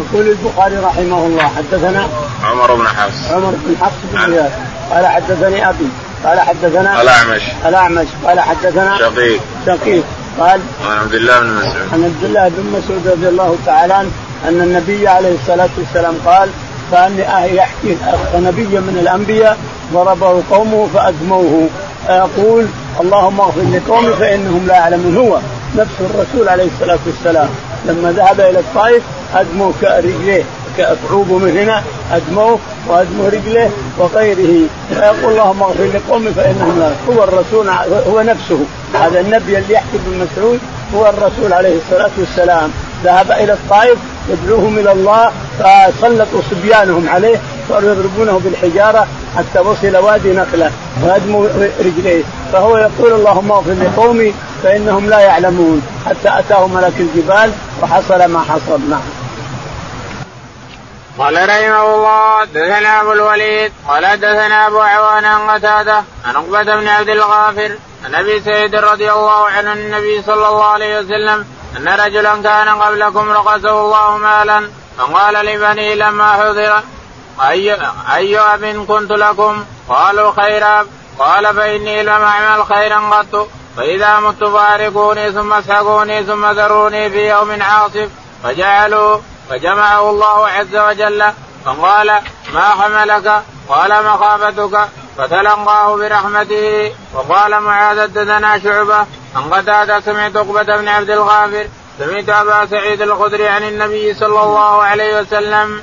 يقول 0.00 0.28
البخاري 0.28 0.76
رحمه 0.76 1.26
الله 1.26 1.48
حدثنا 1.56 2.08
عمر 2.44 2.74
بن 2.74 2.88
حفص. 2.88 3.30
عمر 3.30 3.54
بن 3.64 3.76
حفص 3.80 3.96
بن 4.12 4.32
غياث 4.32 4.52
قال 4.90 5.06
حدثني 5.06 5.68
أبي 5.68 5.88
قال 6.24 6.40
حدثنا 6.40 7.02
الاعمش 7.02 7.42
الأعمش 7.66 8.06
قال 8.26 8.40
حدثنا 8.40 8.98
شقيق. 8.98 9.40
شقيق 9.66 10.04
قال 10.40 10.60
عن 10.84 10.98
عبد 10.98 11.14
الله 11.14 11.40
بن 11.40 11.54
مسعود. 11.54 11.88
عن 11.92 12.04
عبد 12.04 12.24
الله 12.24 12.48
بن 12.48 12.78
مسعود 12.78 13.08
رضي 13.08 13.28
الله 13.28 13.56
تعالى 13.66 13.94
عنه 13.94 14.10
أن 14.44 14.60
النبي 14.60 15.08
عليه 15.08 15.34
الصلاة 15.34 15.68
والسلام 15.78 16.18
قال 16.26 16.50
كان 16.92 17.18
يحكي 17.54 17.96
نبي 18.36 18.78
من 18.78 18.98
الأنبياء 19.02 19.58
ضربه 19.92 20.42
قومه 20.50 20.88
فادموه 20.94 21.68
يقول 22.08 22.66
اللهم 23.00 23.40
اغفر 23.40 23.60
لقومي 23.72 24.12
فإنهم 24.12 24.66
لا 24.66 24.74
يعلمون. 24.74 25.16
هو 25.16 25.38
نفس 25.76 25.94
الرسول 26.00 26.48
عليه 26.48 26.68
الصلاة 26.74 26.98
والسلام. 27.06 27.48
لما 27.86 28.12
ذهب 28.12 28.40
إلى 28.40 28.58
الطائف 28.58 29.02
ادموا 29.34 29.72
رجليه 29.82 30.44
كعوبه 30.76 31.38
من 31.38 31.58
هنا 31.58 31.82
ادموه 32.12 32.58
وادموا 32.88 33.28
رجله 33.28 33.70
وغيره. 33.98 34.66
فيقول 34.88 35.32
اللهم 35.32 35.62
اغفر 35.62 35.84
لقومي 35.94 36.30
فإنهم 36.30 36.78
لا 36.78 36.90
هو 37.08 37.24
الرسول 37.24 37.68
هو 38.12 38.22
نفسه. 38.22 38.58
هذا 38.94 39.20
النبي 39.20 39.58
اللي 39.58 39.74
يحكي 39.74 39.96
ابن 39.96 40.26
مسعود 40.26 40.60
هو 40.94 41.08
الرسول 41.08 41.52
عليه 41.52 41.76
الصلاة 41.76 42.10
والسلام. 42.18 42.70
ذهب 43.04 43.32
إلى 43.32 43.52
الطائف 43.52 43.98
يدعوهم 44.28 44.78
إلى 44.78 44.92
الله 44.92 45.30
فسلطوا 45.58 46.40
صبيانهم 46.50 47.08
عليه 47.08 47.40
صاروا 47.68 47.90
يضربونه 47.90 48.40
بالحجارة 48.44 49.06
حتى 49.36 49.58
وصل 49.58 49.96
وادي 49.96 50.32
نخلة 50.32 50.70
وهدموا 51.02 51.48
رجليه. 51.80 52.22
فهو 52.52 52.76
يقول 52.76 53.12
اللهم 53.12 53.52
اغفر 53.52 53.72
لقومي 53.72 54.34
فإنهم 54.62 55.10
لا 55.10 55.20
يعلمون. 55.20 55.82
حتى 56.06 56.38
اتاه 56.38 56.66
ملك 56.66 56.92
الجبال 57.00 57.52
وحصل 57.82 58.24
ما 58.24 58.40
حصل 58.40 58.80
نعم. 58.90 59.00
قال 61.20 61.48
رحمه 61.48 61.94
الله 61.94 62.44
دثنا 62.44 63.00
أبو 63.00 63.12
الوليد 63.12 63.72
قال 63.88 64.20
دثنا 64.20 64.66
أبو 64.66 64.80
عوان 64.80 65.24
عن 65.24 65.50
قتادة 65.50 66.04
عن 66.24 66.36
عقبة 66.36 66.62
بن 66.62 66.88
عبد 66.88 67.08
الغافر 67.08 67.76
عن 68.04 68.14
أبي 68.14 68.40
سعيد 68.40 68.74
رضي 68.74 69.12
الله 69.12 69.46
عنه 69.46 69.72
النبي 69.72 70.22
صلى 70.22 70.48
الله 70.48 70.64
عليه 70.64 70.98
وسلم 70.98 71.46
أن 71.76 71.88
رجلا 71.88 72.42
كان 72.42 72.68
قبلكم 72.68 73.30
رقصه 73.30 73.80
الله 73.80 74.16
مالا 74.16 74.70
فقال 74.98 75.46
لبني 75.46 75.94
لما 75.94 76.32
حضر 76.32 76.82
أي, 77.48 77.76
أي 78.14 78.38
أب 78.38 78.84
كنت 78.88 79.12
لكم؟ 79.12 79.64
قالوا 79.88 80.32
خيرا 80.32 80.86
قال 81.18 81.54
فإني 81.56 82.02
لم 82.02 82.22
أعمل 82.22 82.64
خيرا 82.64 82.98
قط 82.98 83.48
فإذا 83.76 84.20
مت 84.20 84.44
فارقوني 84.44 85.32
ثم 85.32 85.52
اسحقوني 85.52 86.24
ثم 86.24 86.46
ذروني 86.46 87.10
في 87.10 87.30
يوم 87.30 87.62
عاصف. 87.62 88.08
فجعلوا 88.44 89.18
فجمعه 89.50 90.10
الله 90.10 90.48
عز 90.48 90.76
وجل 90.76 91.24
فقال 91.64 92.10
ما 92.54 92.60
حملك؟ 92.60 93.42
قال 93.68 94.04
مخافتك. 94.04 94.88
فتلقاه 95.18 95.96
برحمته. 95.96 96.92
وقال 97.14 97.60
معاذ 97.60 98.06
دنا 98.06 98.58
شعبة 98.58 99.00
ان 99.36 99.42
قتادة 99.50 100.00
سمعت 100.00 100.36
عقبة 100.36 100.76
بن 100.76 100.88
عبد 100.88 101.10
الغافر 101.10 101.66
سمعت 101.98 102.28
أبا 102.28 102.66
سعيد 102.66 103.02
الخدري 103.02 103.48
عن 103.48 103.62
النبي 103.62 104.14
صلى 104.14 104.42
الله 104.42 104.82
عليه 104.82 105.20
وسلم. 105.20 105.80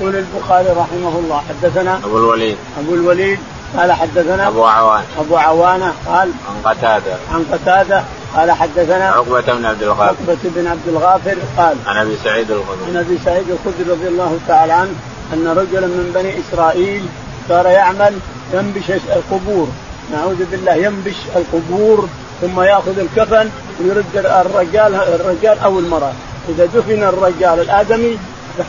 يقول 0.00 0.16
البخاري 0.16 0.68
رحمه 0.68 1.18
الله 1.18 1.42
حدثنا 1.48 2.00
أبو 2.04 2.18
الوليد. 2.18 2.58
أبو 2.78 2.94
الوليد 2.94 3.38
قال 3.76 3.92
حدثنا 3.92 4.48
أبو 4.48 4.64
عوان. 4.64 5.02
أبو 5.18 5.36
عوانه 5.36 5.92
قال 6.06 6.30
عن 6.48 6.74
قتادة. 6.74 7.16
عن 7.32 7.44
قتادة 7.52 8.04
قال 8.36 8.52
حدثنا 8.52 9.08
عقبة 9.10 9.40
بن 9.40 9.66
عبد 9.66 9.82
الغافر. 9.82 10.02
عقبة 10.02 10.38
بن 10.44 10.66
عبد 10.66 10.88
الغافر 10.88 11.36
قال 11.56 11.76
عن 11.86 11.96
أبي 11.96 12.16
سعيد 12.24 12.50
الخدري. 12.50 12.84
عن 12.88 12.96
أبي 12.96 13.18
سعيد 13.24 13.44
الخدري 13.50 13.90
رضي 13.90 14.08
الله 14.08 14.38
تعالى 14.48 14.72
عنه 14.72 14.94
أن 15.32 15.48
رجلا 15.48 15.86
من 15.86 16.12
بني 16.14 16.34
إسرائيل 16.40 17.06
صار 17.48 17.66
يعمل 17.66 18.18
ينبش 18.54 18.90
القبور. 18.90 19.68
نعوذ 20.12 20.44
بالله 20.50 20.74
ينبش 20.74 21.16
القبور 21.36 22.08
ثم 22.40 22.60
يأخذ 22.60 22.98
الكفن 22.98 23.50
ويرد 23.80 24.16
الرجال 24.16 24.94
الرجال 24.94 25.58
أو 25.58 25.78
المرأة. 25.78 26.12
إذا 26.48 26.66
دفن 26.66 27.02
الرجال 27.02 27.60
الآدمي 27.60 28.18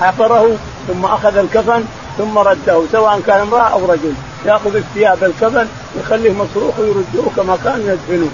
حفره 0.01 0.57
ثم 0.87 1.05
أخذ 1.05 1.37
الكفن 1.37 1.83
ثم 2.17 2.37
رده 2.37 2.81
سواء 2.91 3.19
كان 3.27 3.39
امرأة 3.39 3.67
أو 3.67 3.85
رجل. 3.85 4.13
ياخذ 4.45 4.75
الثياب 4.75 5.23
الكفن 5.23 5.67
يخليه 5.99 6.31
مصروخ 6.31 6.79
ويرده 6.79 7.31
كما 7.35 7.57
كان 7.63 7.81
يدفنه. 7.81 8.29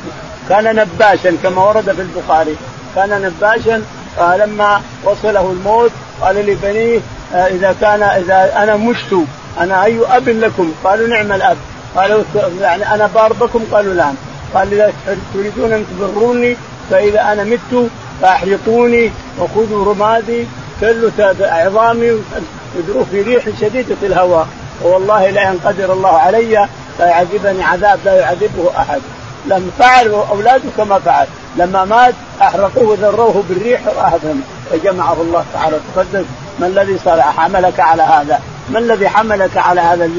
كان 0.50 0.75
نباشا 0.75 1.38
كما 1.44 1.63
ورد 1.63 1.91
في 1.91 2.01
البخاري. 2.01 2.56
كان 2.96 3.22
نباشا 3.22 3.84
فلما 4.18 4.82
وصله 5.03 5.51
الموت 5.51 5.91
قال 6.22 6.36
لبنيه 6.36 7.00
آه، 7.36 7.48
إذا 7.48 7.75
كان 7.82 8.03
إذا 8.03 8.63
أنا 8.63 8.75
مشت 8.75 9.15
أنا 9.60 9.86
أي 9.86 10.00
أب 10.10 10.30
لكم؟ 10.30 10.74
قالوا 10.84 11.08
نعم 11.08 11.32
الأب. 11.32 11.58
قالوا 11.96 12.24
يعني 12.62 12.94
أنا 12.94 13.10
بار 13.15 13.34
بكم؟ 13.34 13.63
قالوا 13.72 13.94
نعم. 13.94 14.13
قال 14.53 14.74
إذا 14.74 14.94
تريدون 15.34 15.72
أن 15.74 15.86
تبروني 16.00 16.58
فإذا 16.89 17.22
أنا 17.22 17.44
مت 17.44 17.89
فأحرقوني 18.22 19.12
وخذوا 19.39 19.94
رمادي 19.94 20.48
كلوا 20.82 21.12
عظامي 21.39 22.12
وادروه 22.12 23.06
في 23.12 23.22
ريح 23.22 23.46
شديدة 23.62 23.96
الهواء. 24.03 24.48
والله 24.83 25.29
لئن 25.29 25.59
قدر 25.65 25.93
الله 25.93 26.09
علي 26.09 26.67
لا 27.00 27.05
يعذبني 27.05 27.63
عذاب 27.63 28.00
لا 28.05 28.15
يعذبه 28.15 28.71
أحد. 28.77 29.01
لم 29.45 29.71
فعل 29.79 30.09
أولاده 30.31 30.69
كما 30.77 31.00
فعل. 31.00 31.27
لما 31.57 31.85
مات 31.85 32.13
أحرقوه 32.41 32.89
وذروه 32.89 33.43
بالريح 33.50 33.81
راهبهم 33.88 34.41
فجمعه 34.71 35.21
الله 35.21 35.45
تعالى. 35.53 35.77
تقدس 35.95 36.25
ما 36.59 36.67
الذي 36.67 36.97
صنع 37.05 37.21
حملك 37.21 37.79
على 37.79 38.03
هذا؟ 38.03 38.39
ما 38.69 38.79
الذي 38.79 39.09
حملك 39.09 39.57
على 39.57 39.81
هذا 39.81 40.09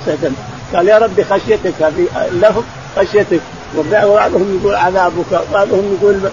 السجن؟ 0.00 0.32
قال 0.74 0.88
يا 0.88 0.98
ربي 0.98 1.24
خشيتك 1.24 1.74
في 1.96 2.06
له 2.32 2.62
خشيتك. 2.96 3.40
وبعضهم 3.78 4.60
يقول 4.60 4.74
عذابك. 4.74 5.42
وبعضهم 5.50 5.98
يقول 6.00 6.30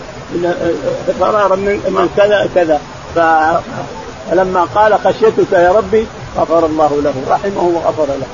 فرارا 1.19 1.55
من 1.55 2.09
كذا 2.17 2.49
كذا. 2.55 2.81
فلما 3.15 4.67
قال 4.75 4.99
خشيتك 4.99 5.51
يا 5.51 5.71
ربي 5.71 6.07
غفر 6.37 6.65
الله 6.65 7.01
له. 7.01 7.13
رحمه 7.29 7.63
وغفر 7.63 8.05
له. 8.05 8.27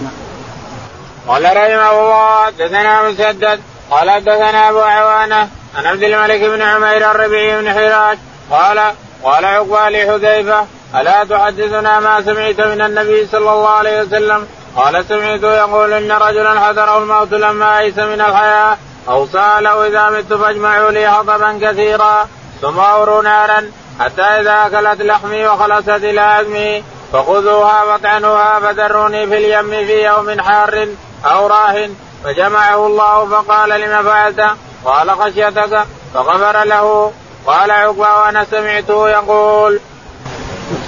قال 1.27 1.43
رحمه 1.43 1.91
الله 1.91 2.45
حدثنا 2.45 3.09
مسدد 3.09 3.59
قال 3.91 4.11
حدثنا 4.11 4.69
أبو 4.69 4.79
عوانة 4.79 5.49
عن 5.77 5.85
عبد 5.85 6.03
الملك 6.03 6.41
بن 6.41 6.61
عمير 6.61 7.11
الربيعي 7.11 7.61
بن 7.61 7.73
حراش 7.73 8.17
قال 8.51 8.91
قال 9.23 9.45
عقبى 9.45 9.97
لحذيفة 9.97 10.65
ألا 10.95 11.23
تحدثنا 11.23 11.99
ما 11.99 12.21
سمعت 12.21 12.61
من 12.61 12.81
النبي 12.81 13.27
صلى 13.27 13.51
الله 13.51 13.69
عليه 13.69 14.01
وسلم؟ 14.01 14.47
قال 14.75 15.05
سمعته 15.05 15.55
يقول 15.55 15.93
إن 15.93 16.11
رجلا 16.11 16.59
حضره 16.59 16.97
الموت 16.97 17.31
لما 17.31 17.79
أيس 17.79 17.97
من 17.97 18.21
الحياة 18.21 18.77
أو 19.09 19.27
سأله 19.27 19.87
إذا 19.87 20.09
مت 20.09 20.33
فاجمعوا 20.33 20.91
لي 20.91 21.11
حطبا 21.11 21.59
كثيرا 21.61 22.27
ثم 22.61 22.79
أوروا 22.79 23.21
نارا 23.21 23.71
حتى 23.99 24.21
إذا 24.21 24.65
أكلت 24.65 25.01
لحمي 25.01 25.47
وخلصت 25.47 25.89
إلى 25.89 26.21
عظمي 26.21 26.83
فخذوها 27.15 27.84
واطعنوها 27.84 28.60
فذروني 28.60 29.27
في 29.27 29.38
اليم 29.38 29.69
في 29.69 30.05
يوم 30.05 30.41
حار 30.41 30.88
أو 31.25 31.48
راه 31.48 31.89
فجمعه 32.24 32.88
الله 32.88 33.25
فقال 33.25 33.69
لما 33.81 34.03
فعلت؟ 34.03 34.41
قال 34.86 35.12
خشيتك 35.12 35.86
فغفر 36.13 36.63
له. 36.63 37.12
قال 37.48 37.72
عقبى 37.72 38.00
وأنا 38.00 38.45
سمعته 38.51 39.10
يقول. 39.10 39.79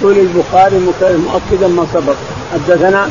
يقول 0.00 0.18
البخاري 0.18 0.78
مؤكدا 1.02 1.68
ما 1.68 1.86
سبق. 1.94 2.14
حدثنا 2.52 3.08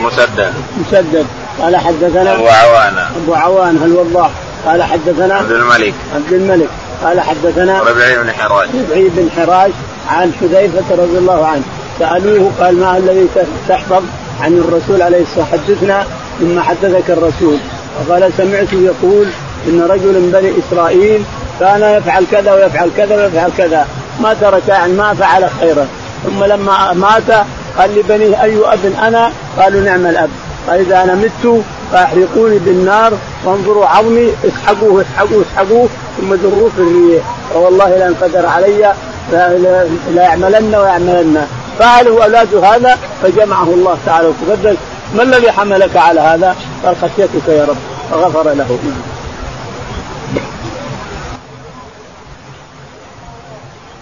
مسدد. 0.00 0.54
مسدد. 0.80 1.26
قال 1.60 1.76
حدثنا 1.76 2.34
أبو 2.34 2.46
عوانة. 2.46 3.10
أبو 3.16 3.34
عوانة 3.34 3.84
الوضاح 3.84 4.30
قال 4.66 4.82
حدثنا 4.82 5.34
عبد 5.34 5.50
الملك. 5.50 5.94
عبد 6.14 6.32
الملك. 6.32 6.68
قال 7.04 7.20
حدثنا 7.20 7.82
ربعي 7.82 8.18
بن 8.18 8.32
حراج. 8.32 8.68
ربعي 8.68 9.08
بن 9.08 9.30
حراج 9.36 9.70
عن 10.08 10.32
حذيفة 10.40 10.94
رضي 10.94 11.18
الله 11.18 11.46
عنه. 11.46 11.62
سألوه 11.98 12.50
قال 12.60 12.80
ما 12.80 12.96
الذي 12.96 13.26
تحفظ 13.68 14.02
عن 14.40 14.52
الرسول 14.52 15.02
عليه 15.02 15.22
الصلاة 15.22 15.44
حدثنا 15.44 16.04
مما 16.40 16.62
حدثك 16.62 17.10
الرسول. 17.10 17.56
وقال 17.98 18.32
سمعته 18.36 18.76
يقول 18.76 19.26
إن 19.68 19.82
رجل 19.82 20.12
من 20.12 20.30
بني 20.32 20.52
إسرائيل 20.58 21.22
كان 21.60 21.82
يفعل 21.82 22.24
كذا 22.30 22.52
ويفعل 22.54 22.90
كذا 22.96 23.16
ويفعل 23.16 23.50
كذا. 23.58 23.86
ما 24.20 24.34
ترك 24.34 24.68
يعني 24.68 24.92
ما 24.92 25.14
فعل 25.14 25.50
خيرا. 25.60 25.86
ثم 26.24 26.44
لما 26.44 26.92
مات 26.92 27.46
قال 27.78 27.98
لبنيه 27.98 28.42
أي 28.42 28.58
أب 28.58 28.92
أنا؟ 29.02 29.32
قالوا 29.58 29.80
نعم 29.80 30.06
الأب. 30.06 30.30
قال 30.68 30.80
إذا 30.80 31.02
أنا 31.02 31.14
مت 31.14 31.62
فأحرقوني 31.92 32.58
بالنار 32.58 33.12
وانظروا 33.44 33.86
عظمي 33.86 34.28
اسحقوه 34.44 35.02
اسحقوه 35.02 35.44
اسحقوه 35.52 35.88
ثم 36.20 36.34
دروه 36.34 36.70
في 36.76 36.82
الريح. 36.82 37.24
فوالله 37.54 37.88
لأن 37.88 38.14
قدر 38.22 38.46
علي 38.46 38.94
لا 40.14 40.22
يعملن 40.22 40.74
ويعملن. 40.74 41.46
فعلوا 41.78 42.24
اولاده 42.24 42.66
هذا 42.66 42.98
فجمعه 43.22 43.64
الله 43.64 43.98
تعالى 44.06 44.28
وتقدس. 44.28 44.76
ما 45.14 45.22
الذي 45.22 45.52
حملك 45.52 45.96
على 45.96 46.20
هذا؟ 46.20 46.56
قال 46.84 46.96
خشيتك 46.96 47.48
يا 47.48 47.64
رب. 47.64 47.76
فغفر 48.10 48.52
له. 48.52 48.78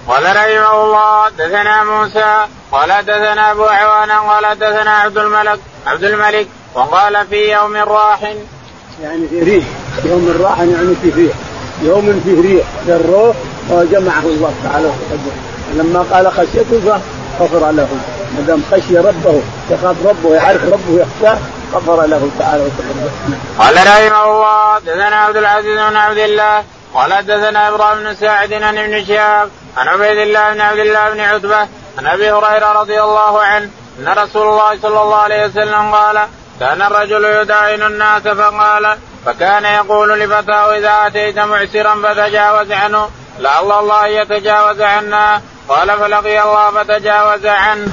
قال 0.09 0.23
رحمه 0.23 0.85
الله 0.85 1.29
دثنا 1.29 1.85
موسى 1.85 2.47
قال 2.73 2.89
دثنا 2.89 3.51
أبو 3.51 3.65
عوان 3.65 4.11
قال 4.11 4.59
دثنا 4.59 4.91
عبد 4.91 5.19
الملك 5.19 5.59
عبد 5.87 6.05
الملك 6.05 6.47
وقال 6.75 7.27
في 7.27 7.53
يوم 7.53 7.77
راح. 7.77 8.23
يعني 9.03 9.29
في 9.31 9.41
ريح. 9.43 9.65
يوم 10.05 10.37
راح 10.41 10.59
يعني 10.59 10.95
في 11.03 11.11
ريح. 11.17 11.37
يوم 11.83 12.21
فيه 12.25 12.43
ريح. 12.43 12.67
الروح 12.89 13.37
وجمعه 13.71 14.23
الله 14.25 14.55
تعالى 14.65 14.87
وتقدم 14.87 15.37
لما 15.75 16.05
قال 16.13 16.33
خشيته 16.33 17.01
غفر 17.41 17.71
له. 17.71 17.89
ما 18.37 18.41
دام 18.47 18.63
خشي 18.73 18.99
ربه 18.99 19.43
يخاف 19.71 19.97
ربه 20.07 20.35
يعرف 20.35 20.65
ربه 20.65 21.03
يخشاه 21.03 21.39
غفر 21.75 22.07
له 22.07 22.31
تعالى 22.39 22.63
وتقدم. 22.63 23.35
قال 23.59 23.75
رحمه 23.77 24.25
الله 24.25 24.79
دثنا 24.79 25.17
عبد 25.17 25.37
العزيز 25.37 25.79
بن 25.79 25.97
عبد 25.97 26.19
الله 26.19 26.65
قال 26.95 27.13
حدثنا 27.13 27.69
إبراهيم 27.69 27.99
بن 27.99 28.15
ساعد 28.15 28.53
عن 28.53 28.79
ابن 28.79 29.05
شهاب 29.05 29.49
عن 29.77 29.89
عبيد 29.89 30.19
الله 30.19 30.53
بن 30.53 30.61
عبد 30.61 30.79
الله 30.79 31.11
بن 31.11 31.21
عتبة 31.21 31.61
عن 31.99 32.07
أبي 32.07 32.31
هريرة 32.31 32.73
رضي 32.73 33.03
الله 33.03 33.43
عنه 33.43 33.71
أن 33.99 34.09
رسول 34.09 34.49
الله 34.49 34.79
صلى 34.83 35.03
الله 35.03 35.17
عليه 35.17 35.47
وسلم 35.47 35.95
قال 35.95 36.19
كان 36.61 36.83
الرجل 36.83 37.25
يداين 37.25 37.83
الناس 37.83 38.23
فقال 38.23 38.97
فكان 39.27 39.65
يقول 39.65 40.21
لفتاه 40.21 40.77
إذا 40.79 41.07
أتيت 41.07 41.39
معسرا 41.39 41.95
فتجاوز 41.95 42.73
عنه 42.73 43.09
لعل 43.39 43.73
الله 43.73 44.07
يتجاوز 44.07 44.81
عنا. 44.81 45.43
قال 45.69 45.89
فلقي 45.89 46.43
الله 46.43 46.71
فتجاوز 46.71 47.47
عنه. 47.47 47.87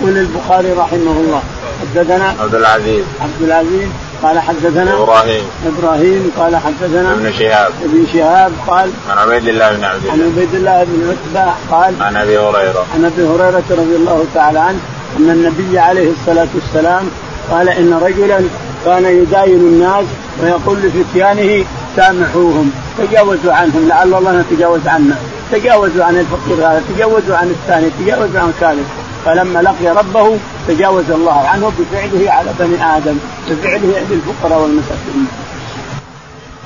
يقول 0.00 0.18
البخاري 0.18 0.72
رحمه 0.72 1.10
الله 1.10 1.42
حدثنا 1.80 2.34
عبد 2.40 2.54
العزيز. 2.54 3.04
عبد 3.20 3.42
العزيز 3.42 3.88
قال 4.22 4.38
حدثنا 4.40 4.94
إبراهيم. 4.94 5.44
إبراهيم 5.66 6.32
قال 6.38 6.56
حدثنا 6.56 7.12
ابن 7.12 7.32
شهاب. 7.32 7.72
ابن 7.84 8.06
شهاب 8.12 8.52
قال 8.66 8.90
عن 9.10 9.18
عبيد 9.18 9.48
الله 9.48 9.72
بن 9.72 9.84
عبد 9.84 10.02
الله. 10.02 10.12
عن 10.12 10.32
عبيد 10.32 10.54
الله 10.54 10.84
بن 10.84 11.10
عتبة 11.10 11.54
قال 11.70 11.94
عن 12.02 12.16
أبي 12.16 12.38
هريرة. 12.38 12.86
عن 12.94 13.04
أبي 13.04 13.22
هريرة 13.22 13.64
رضي 13.70 13.96
الله 13.96 14.24
تعالى 14.34 14.58
عنه 14.58 14.78
أن 15.18 15.30
النبي 15.30 15.78
عليه 15.78 16.10
الصلاة 16.10 16.48
والسلام 16.54 17.10
قال 17.50 17.68
إن 17.68 17.94
رجلا 18.02 18.40
كان 18.84 19.04
يداين 19.04 19.60
الناس 19.60 20.04
ويقول 20.42 20.78
لفتيانه 20.78 21.64
سامحوهم 21.96 22.72
تجاوزوا 22.98 23.52
عنهم 23.52 23.88
لعل 23.88 24.14
الله 24.14 24.44
يتجاوز 24.50 24.86
عنا. 24.86 25.16
تجاوزوا 25.52 26.04
عن 26.04 26.16
الفقير 26.18 26.56
هذا 26.56 26.82
تجاوزوا 26.94 27.36
عن 27.36 27.50
الثاني 27.50 27.90
تجاوزوا 27.90 28.40
عن 28.40 28.48
الثالث 28.48 28.88
فلما 29.24 29.58
لقي 29.58 29.88
ربه 29.88 30.38
تجاوز 30.68 31.10
الله 31.10 31.48
عنه 31.48 31.72
بفعله 31.78 32.32
على 32.32 32.50
بني 32.58 32.96
آدم 32.96 33.18
بفعله 33.48 34.06
للفقراء 34.10 34.58
والمساكين. 34.58 35.28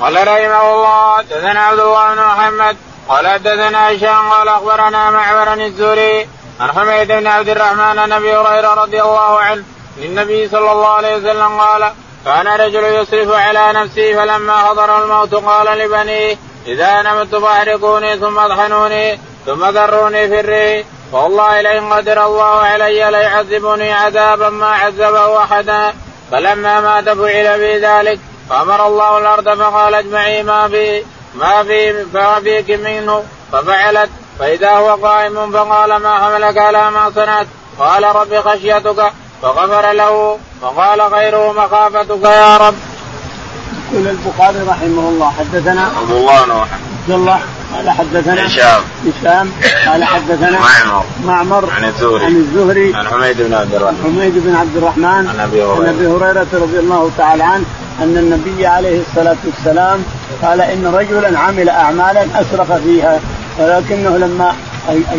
قال 0.01 0.15
رحمه 0.15 0.75
الله 0.75 1.17
حدثنا 1.19 1.61
عبد 1.61 1.81
الله 1.81 2.15
بن 2.15 2.21
محمد 2.21 2.77
قال 3.09 3.29
حدثنا 3.29 3.93
هشام 3.93 4.29
قال 4.31 4.49
أخبرنا 4.49 5.11
معمر 5.11 5.53
الزوري 5.53 6.27
عن 6.61 6.73
حميد 6.73 7.09
بن 7.09 7.27
عبد 7.27 7.49
الرحمن 7.49 7.99
عن 7.99 8.13
أبي 8.13 8.37
هريرة 8.37 8.75
رضي 8.75 9.03
الله 9.03 9.41
عنه 9.41 9.63
للنبي 9.99 10.49
صلى 10.49 10.73
الله 10.73 10.89
عليه 10.89 11.17
وسلم 11.17 11.61
قال 11.61 11.93
كان 12.25 12.47
رجل 12.47 12.85
يصرف 12.85 13.31
على 13.31 13.73
نفسه 13.73 14.15
فلما 14.17 14.57
حضر 14.57 15.05
الموت 15.05 15.35
قال 15.35 15.79
لبنيه 15.79 16.37
إذا 16.67 17.03
نمت 17.03 17.35
فاحرقوني 17.35 18.17
ثم 18.17 18.39
اطحنوني 18.39 19.19
ثم 19.47 19.65
ذروني 19.65 20.29
في 20.29 20.41
الريح 20.41 20.87
والله 21.13 21.61
لئن 21.61 21.93
قدر 21.93 22.27
الله 22.27 22.61
علي 22.61 23.11
ليعذبني 23.11 23.93
عذابا 23.93 24.49
ما 24.49 24.67
عذبه 24.67 25.43
أحدا. 25.43 25.95
فلما 26.31 26.81
مات 26.81 27.05
فعل 27.05 27.61
في 27.61 27.79
ذلك 27.79 28.21
فأمر 28.51 28.87
الله 28.87 29.19
الأرض 29.19 29.59
فقال 29.59 29.95
اجمعي 29.95 30.43
ما 30.43 30.69
في 30.69 31.05
ما 31.35 31.63
في 31.63 32.05
فيك 32.43 32.81
منه. 32.81 33.25
ففعلت 33.53 34.11
فإذا 34.39 34.71
هو 34.71 35.07
قائم 35.07 35.53
فقال 35.53 35.97
ما 35.97 36.19
حملك 36.25 36.59
على 36.59 36.91
ما 36.91 37.13
صنعت؟ 37.15 37.47
قال 37.79 38.05
رب 38.05 38.41
خشيتك 38.41 39.13
فغفر 39.43 39.93
له 39.93 40.39
وقال 40.63 41.01
غيره 41.01 41.53
مخافتك 41.53 42.25
يا 42.25 42.57
رب. 42.57 42.92
يقول 43.93 44.09
البخاري 44.09 44.59
رحمه 44.69 45.09
الله 45.09 45.31
حدثنا 45.31 45.83
عبد 45.83 46.11
الله 46.11 46.45
بن 46.45 46.51
عبد 46.51 47.11
الله 47.11 47.41
قال 47.75 47.91
حدثنا 47.91 48.47
هشام. 48.47 48.83
هشام 49.07 49.53
قال 49.87 50.05
حدثنا 50.05 50.59
معمر. 50.59 51.05
معمر 51.25 51.71
عن 51.71 51.85
الزهري. 51.85 52.25
عن 52.25 52.37
الزهري. 52.37 52.95
عن 52.95 53.07
حميد 53.07 53.43
بن 53.43 53.55
عبد 53.55 53.75
الرحمن. 53.75 53.97
حميد 54.05 54.33
بن 54.45 54.55
عبد 54.55 54.77
الرحمن. 54.77 55.05
عن 55.05 55.41
أبي 55.41 55.63
هريرة. 55.63 55.89
عن 55.89 55.89
أبي 55.89 56.07
هريرة 56.07 56.47
رضي 56.53 56.79
الله 56.79 57.11
تعالى 57.19 57.43
عنه 57.43 57.65
أن 58.03 58.17
النبي 58.17 58.67
عليه 58.67 59.01
الصلاة 59.01 59.37
والسلام 59.45 60.05
قال 60.43 60.61
إن 60.61 60.87
رجلا 60.87 61.39
عمل 61.39 61.69
اعمالا 61.69 62.25
اسرف 62.35 62.73
فيها 62.73 63.21
ولكنه 63.59 64.17
لما 64.17 64.53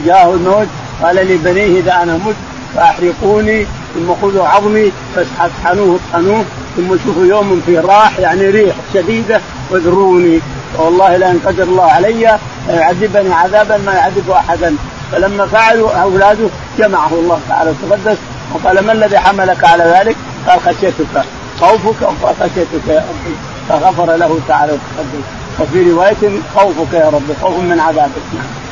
جاءه 0.06 0.34
الموت 0.34 0.68
قال 1.04 1.16
لبنيه 1.16 1.80
إذا 1.80 1.94
أنا 2.04 2.14
مت 2.14 2.36
فأحرقوني 2.76 3.66
ثم 3.94 4.16
خذوا 4.22 4.48
عظمي 4.48 4.92
فاطحنوه 5.16 6.00
اطحنوه 6.00 6.44
ثم 6.78 6.96
شوفوا 7.06 7.26
يوم 7.26 7.62
فيه 7.66 7.80
راح 7.80 8.20
يعني 8.20 8.50
ريح 8.50 8.76
شديدة 8.94 9.42
واذروني 9.70 10.40
والله 10.78 11.18
لأن 11.18 11.40
قدر 11.46 11.64
الله 11.64 11.84
علي 11.84 12.40
يعذبني 12.70 13.34
عذابا 13.34 13.78
ما 13.78 13.94
يعذب 13.94 14.30
احدا 14.30 14.76
فلما 15.12 15.46
فعلوا 15.46 15.92
أولاده 15.92 16.48
جمعه 16.80 17.14
الله 17.14 17.40
تعالى 17.50 17.72
وتقدس 17.72 18.18
وقال 18.54 18.80
ما 18.80 18.92
الذي 18.92 19.18
حملك 19.18 19.64
على 19.64 19.84
ذلك؟ 19.84 20.16
قال 20.48 20.60
خشيتك 20.60 21.26
خوفك 21.60 22.10
وخشيتك 22.24 22.88
يا 22.88 23.06
ربي 23.10 23.36
فغفر 23.70 24.16
له 24.16 24.40
تعالى 24.48 24.72
وتقدم 24.74 25.22
وفي 25.60 25.92
رواية 25.92 26.40
خوفك 26.56 26.94
يا 26.94 27.10
رب 27.10 27.36
خوف 27.42 27.60
من 27.60 27.80
عذابك 27.80 28.22
نعم. 28.34 28.63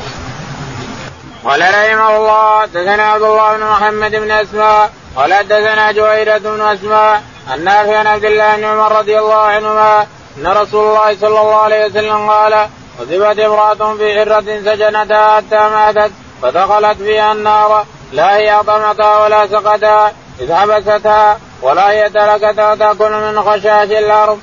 قال 1.46 1.62
رحمه 1.62 2.18
الله 2.18 2.62
حدثنا 2.62 3.04
عبد 3.04 3.24
الله 3.24 3.58
بن 3.58 3.64
محمد 3.64 4.12
بن 4.12 4.32
أسماء 4.32 4.92
قال 5.16 5.34
حدثنا 5.34 5.92
جويرة 5.92 6.38
بن 6.38 6.62
أسماء 6.62 7.24
النافع 7.54 7.98
عن 7.98 8.08
عبد 8.08 8.26
الله 8.26 8.56
بن 8.56 8.64
عمر 8.64 8.92
رضي 9.00 9.20
الله 9.20 9.42
عنهما 9.42 10.08
أن 10.38 10.48
رسول 10.48 10.88
الله 10.88 11.18
صلى 11.22 11.42
الله 11.42 11.56
عليه 11.56 11.86
وسلم 11.86 12.30
قال 12.30 12.68
وثبت 13.00 13.40
امرأة 13.40 13.96
في 13.98 14.20
حرة 14.20 14.42
سجنتها 14.66 15.36
حتى 15.36 15.70
ماتت 15.70 16.12
فدخلت 16.42 16.98
فيها 16.98 17.32
النار 17.32 17.86
لا 18.12 18.36
هي 18.36 18.60
أطمتها 18.60 19.24
ولا 19.24 19.48
سقتها 19.48 20.12
إذ 20.40 20.54
حبستها 20.54 21.40
ولا 21.62 21.92
هي 21.92 22.10
تركتها 22.10 22.76
تأكل 22.76 23.12
من 23.12 23.42
خشاش 23.42 23.90
الأرض. 23.90 24.40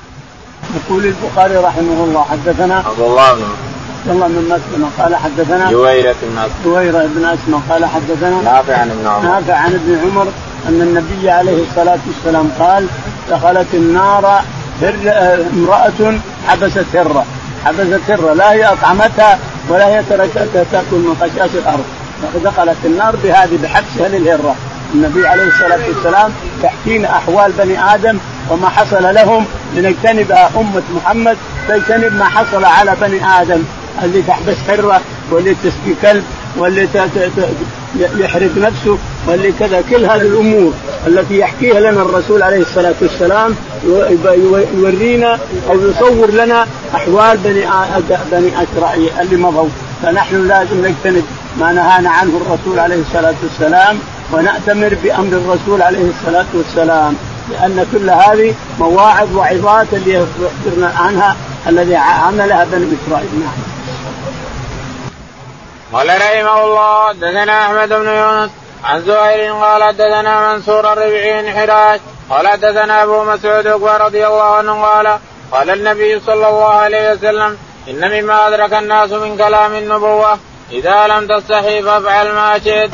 يقول 0.75 1.05
البخاري 1.05 1.55
رحمه 1.55 2.03
الله 2.03 2.25
حدثنا 2.31 2.83
عبد 2.87 2.99
الله 2.99 3.33
بن 3.33 3.68
عبد 4.07 4.15
الله 4.15 4.27
بن 4.27 4.45
مسلم 4.45 4.89
قال 4.99 5.15
حدثنا 5.15 5.71
جويرة 5.71 6.15
بن 6.21 6.37
اسمه 6.37 6.49
جويرة 6.65 7.09
بن 7.15 7.25
اسمه 7.25 7.61
قال 7.69 7.85
حدثنا 7.85 8.41
نافع 8.43 8.77
عن 8.77 8.91
ابن 8.91 9.07
عمر. 9.07 9.29
نافع 9.29 9.53
عن 9.53 9.73
ابن 9.73 9.99
عمر 10.03 10.27
أن 10.69 10.81
النبي 10.81 11.29
عليه 11.29 11.63
الصلاة 11.63 11.99
والسلام 12.07 12.49
قال 12.59 12.87
دخلت 13.29 13.67
النار 13.73 14.41
امرأة 15.53 16.19
حبست 16.47 16.95
هرة. 16.95 17.25
حبست 17.65 18.01
هرة. 18.09 18.33
لا 18.33 18.51
هي 18.51 18.65
أطعمتها 18.65 19.39
ولا 19.69 19.87
هي 19.87 20.03
تركتها 20.09 20.65
تأكل 20.71 20.95
من 20.95 21.15
خشاش 21.21 21.49
الأرض. 21.55 21.85
فدخلت 22.33 22.77
النار 22.85 23.15
بهذه 23.23 23.59
بحبسها 23.63 24.07
للهره 24.07 24.55
النبي 24.93 25.27
عليه 25.27 25.47
الصلاة 25.47 25.79
والسلام 25.87 26.31
يحكينا 26.63 27.09
أحوال 27.09 27.51
بني 27.51 27.93
آدم 27.93 28.17
وما 28.49 28.69
حصل 28.69 29.13
لهم 29.15 29.45
لنجتنب 29.75 30.31
أمة 30.31 30.81
محمد 30.95 31.37
تجتنب 31.67 32.13
ما 32.13 32.25
حصل 32.25 32.65
على 32.65 32.95
بني 33.01 33.41
آدم. 33.41 33.63
اللي 34.03 34.21
تحبس 34.21 34.55
حرة 34.67 35.01
واللي 35.31 35.55
تسقي 35.63 35.95
كلب 36.01 36.23
واللي 36.57 36.87
يحرق 38.17 38.57
نفسه 38.57 38.97
واللي 39.27 39.51
كذا 39.59 39.83
كل 39.89 40.05
هذه 40.05 40.21
الأمور 40.21 40.73
التي 41.07 41.37
يحكيها 41.39 41.79
لنا 41.79 42.01
الرسول 42.01 42.43
عليه 42.43 42.61
الصلاة 42.61 42.95
والسلام 43.01 43.55
يورينا 44.77 45.39
أو 45.69 45.89
يصور 45.89 46.31
لنا 46.31 46.67
أحوال 46.95 47.37
بني 47.37 47.65
بني 48.31 48.51
إسرائيل 48.63 49.09
اللي 49.21 49.35
مضوا. 49.35 49.69
فنحن 50.03 50.47
لازم 50.47 50.85
نجتنب 50.85 51.23
ما 51.59 51.71
نهانا 51.71 52.09
عنه 52.09 52.41
الرسول 52.45 52.79
عليه 52.79 53.01
الصلاة 53.01 53.35
والسلام 53.43 53.99
ونأتمر 54.33 54.97
بأمر 55.03 55.37
الرسول 55.37 55.81
عليه 55.81 56.09
الصلاة 56.09 56.45
والسلام 56.53 57.15
لأن 57.51 57.85
كل 57.91 58.09
هذه 58.09 58.53
مواعظ 58.79 59.35
وعظات 59.35 59.87
اللي 59.93 60.13
يخبرنا 60.13 60.93
عنها 60.97 61.35
الذي 61.67 61.95
عملها 61.95 62.67
بني 62.71 62.87
إسرائيل. 63.07 63.29
نعم. 63.39 63.68
قال 65.93 66.07
رحمه 66.07 66.63
الله 66.65 67.07
حدثنا 67.07 67.65
أحمد 67.65 67.89
بن 67.89 68.07
يونس 68.07 68.49
عن 68.83 69.01
زهير 69.01 69.53
قال 69.53 69.83
حدثنا 69.83 70.53
منصور 70.53 70.93
الربيعي 70.93 71.41
بن 71.41 71.51
حراش 71.59 71.99
قال 72.29 72.47
حدثنا 72.47 73.03
أبو 73.03 73.23
مسعود 73.23 73.67
رضي 73.67 74.27
الله 74.27 74.43
عنه 74.43 74.85
قال 74.85 75.19
قال 75.51 75.69
النبي 75.69 76.19
صلى 76.19 76.47
الله 76.49 76.73
عليه 76.73 77.11
وسلم 77.11 77.57
إن 77.87 78.21
مما 78.21 78.47
أدرك 78.47 78.73
الناس 78.73 79.11
من 79.11 79.37
كلام 79.37 79.73
النبوة 79.73 80.39
إذا 80.71 81.07
لم 81.07 81.27
تستحي 81.27 81.81
فافعل 81.81 82.31
ما 82.31 82.59
شئت. 82.59 82.91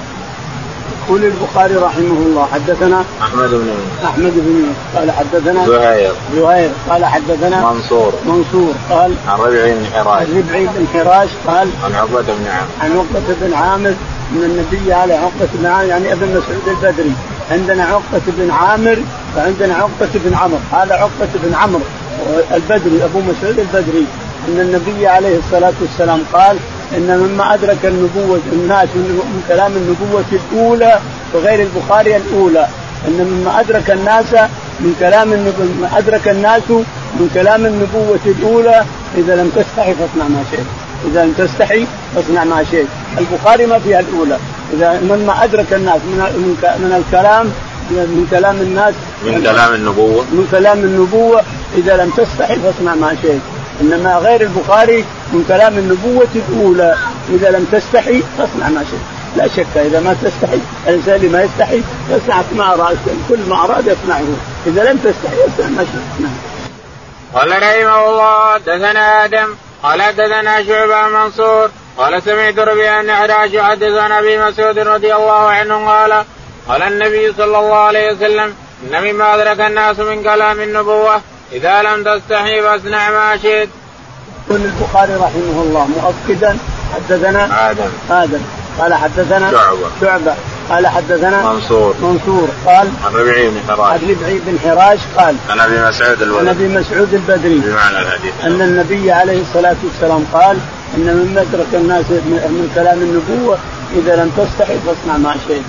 يقول 1.06 1.24
البخاري 1.24 1.76
رحمه 1.76 2.18
الله 2.26 2.48
حدثنا 2.54 3.04
أحمد 3.22 3.50
بن 3.50 3.68
يونس 3.68 4.06
أحمد 4.06 4.34
بن 4.36 4.56
يونس 4.60 4.76
قال 4.96 5.12
حدثنا 5.12 5.68
زهير. 5.68 6.12
زهير 6.36 6.70
قال 6.90 7.06
حدثنا 7.06 7.72
منصور. 7.72 8.14
منصور 8.26 8.74
قال 8.90 9.14
عن 9.28 9.40
ربعي 9.40 9.74
بن 9.74 9.86
حراش. 9.94 10.28
ربعي 10.30 10.66
بن 10.66 10.88
حراش 10.94 11.30
قال 11.48 11.68
عن 11.84 11.96
عقبة 11.96 12.22
بن 12.22 12.48
عامر. 12.48 12.68
عن 12.82 12.92
عقبة 12.92 13.36
بن 13.42 13.54
عامر 13.54 13.94
من 14.32 14.44
النبي 14.44 14.94
على 14.94 15.14
عقبة 15.14 15.50
بن 15.54 15.66
عامر 15.66 15.86
يعني 15.86 16.14
ابن 16.14 16.28
مسعود 16.28 16.68
البدري 16.68 17.14
عندنا 17.52 17.84
عقبة 17.84 18.22
بن 18.28 18.52
عامر 18.52 18.98
وعندنا 19.38 19.76
عقبة 19.76 20.10
بن 20.14 20.36
عمرو 20.36 20.60
هذا 20.72 20.94
عقبة 20.94 21.30
بن 21.44 21.54
عمرو 21.54 21.82
البدري 22.54 23.04
أبو 23.04 23.20
مسعود 23.20 23.60
البدري 23.60 24.06
إن 24.48 24.60
النبي 24.60 25.08
عليه 25.08 25.38
الصلاة 25.38 25.74
والسلام 25.82 26.24
قال 26.34 26.58
إن 26.98 27.20
مما 27.20 27.54
أدرك 27.54 27.86
النبوة 27.86 28.40
الناس 28.54 28.90
من 28.96 29.44
كلام 29.48 29.72
النبوة 29.72 30.24
الأولى 30.32 31.00
وغير 31.34 31.68
البخاري 31.68 32.18
الأولى. 32.18 32.68
إن 33.08 33.18
مما 33.32 33.60
أدرك 33.60 33.92
الناس 33.92 34.34
من 34.80 34.96
كلام 35.00 35.30
ما 35.82 35.98
أدرك 35.98 36.28
الناس 36.28 36.70
من 37.20 37.30
كلام 37.34 37.66
النبوة 37.66 38.20
الأولى. 38.26 38.86
إذا 39.18 39.36
لم 39.36 39.52
تستحي 39.56 39.94
فاصنع 39.94 40.28
ما 40.28 40.44
شئت. 40.52 40.66
إذا 41.12 41.26
لم 41.26 41.32
تستحي 41.38 41.88
فاصنع 42.16 42.44
ما 42.44 42.64
شئت. 42.72 42.88
البخاري 43.18 43.66
ما 43.66 43.80
فيها 43.80 44.00
الأولى. 44.00 44.38
إذا 44.74 45.02
مما 45.02 45.44
أدرك 45.44 45.74
الناس 45.74 46.00
من 46.08 46.20
من 46.84 47.04
الكلام 47.04 47.46
من 47.92 48.28
كلام 48.32 48.56
الناس 48.56 48.94
من 49.26 49.42
كلام 49.44 49.74
النبوة. 49.74 50.24
من 50.32 50.48
كلام 50.52 50.80
النبوة. 50.80 51.42
إذا 51.78 51.98
لم 51.98 52.10
تستحي 52.10 52.56
فاصنع 52.56 52.96
ما 52.96 53.16
شئت. 53.22 53.42
إنما 53.82 54.18
غير 54.18 54.42
البخاري 54.42 55.06
من 55.34 55.46
كلام 55.48 55.78
النبوة 55.78 56.28
الأولى. 56.36 56.96
إذا 57.30 57.50
لم 57.50 57.68
تستحي 57.72 58.24
فاصنع 58.38 58.70
ما 58.70 58.84
شئت. 58.84 59.00
لا 59.38 59.48
شك 59.48 59.78
إذا 59.78 60.00
ما 60.00 60.16
تستحي 60.24 60.60
الإنسان 60.88 61.16
اللي 61.16 61.28
ما 61.28 61.44
يستحي 61.44 61.82
يصنع 62.10 62.42
ما 62.56 62.74
أراد 62.74 62.98
كل 63.30 63.40
ما 63.50 63.64
أراد 63.64 63.88
يصنعه. 63.88 64.28
إذا 64.68 64.92
لم 64.92 64.98
تستحي 64.98 65.36
يصنع 65.36 65.70
ما 65.70 65.84
شئت. 65.84 66.22
نعم. 66.22 66.36
قال 67.34 67.52
رحمه 67.52 68.10
الله 68.10 68.54
حدثنا 68.54 69.26
آدم. 69.26 69.56
قال 69.84 70.02
حدثنا 70.02 70.64
شعبة 70.64 71.08
منصور. 71.08 71.70
قال 71.98 72.24
سمعت 72.24 72.60
ربيع 72.60 73.02
بن 73.02 73.12
حراش 73.12 73.52
يحدث 73.52 73.94
عن 73.94 74.12
أبي 74.12 74.38
مسعود 74.38 74.80
رضي 74.80 75.16
الله 75.16 75.50
عنه 75.50 75.88
قال 75.90 76.24
قال 76.68 76.84
النبي 76.84 77.34
صلى 77.34 77.60
الله 77.60 77.76
عليه 77.76 78.12
وسلم 78.12 78.54
ان 78.84 79.04
مما 79.04 79.36
أدرك 79.36 79.60
الناس 79.60 80.00
من 80.00 80.24
كلام 80.24 80.62
النبوة. 80.62 81.22
إذا 81.52 81.82
لم 81.82 82.04
تستحي 82.04 82.62
فاصنع 82.62 83.12
ما 83.12 83.38
شئت. 83.38 83.70
يقول 84.48 84.62
البخاري 84.62 85.14
رحمه 85.14 85.62
الله 85.62 85.88
مؤكدا 85.88 86.58
حدثنا 86.96 87.72
آدم. 87.72 87.90
آدم. 88.12 88.42
قال 88.80 88.94
حدثنا 88.94 89.52
شعبة. 89.52 89.90
شعبة. 90.02 90.36
قال 90.70 90.88
حدثنا 90.88 91.52
منصور. 91.52 91.96
منصور. 92.02 92.50
قال 92.66 92.88
عن 93.06 93.14
ربيعي 93.14 93.50
بن 93.50 93.60
حراش. 93.68 93.92
عن 93.92 94.10
ربعي 94.10 94.42
بن 94.46 94.60
حراش 94.60 95.00
قال 95.18 95.36
عن 95.50 95.60
أبي 95.60 95.82
مسعود 95.90 96.24
عن 96.24 96.24
الولد 96.24 96.48
أبي 96.48 96.68
مسعود 96.68 97.14
البدري. 97.14 97.60
بمعنى 97.60 98.00
الحديث. 98.00 98.34
أن 98.44 98.62
النبي 98.62 99.12
عليه 99.12 99.42
الصلاة 99.42 99.76
والسلام 99.84 100.26
قال 100.34 100.58
إن 100.98 101.28
مما 101.30 101.42
ادرك 101.42 101.68
الناس 101.74 102.06
من 102.10 102.72
كلام 102.76 102.98
النبوة 102.98 103.58
إذا 103.96 104.16
لم 104.16 104.32
تستحي 104.38 104.76
فاصنع 104.86 105.18
ما 105.18 105.36
شئت. 105.48 105.62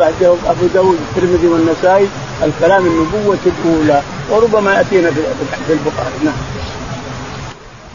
بعده 0.00 0.34
أبو 0.46 0.66
داود 0.74 0.98
الترمذي 1.08 1.46
والنسائي 1.46 2.08
الكلام 2.42 2.86
النبوة 2.86 3.38
الأولى. 3.46 4.02
وربما 4.30 4.74
يأتينا 4.74 5.10
في 5.66 5.72
البخاري. 5.72 6.24
نعم. 6.24 6.34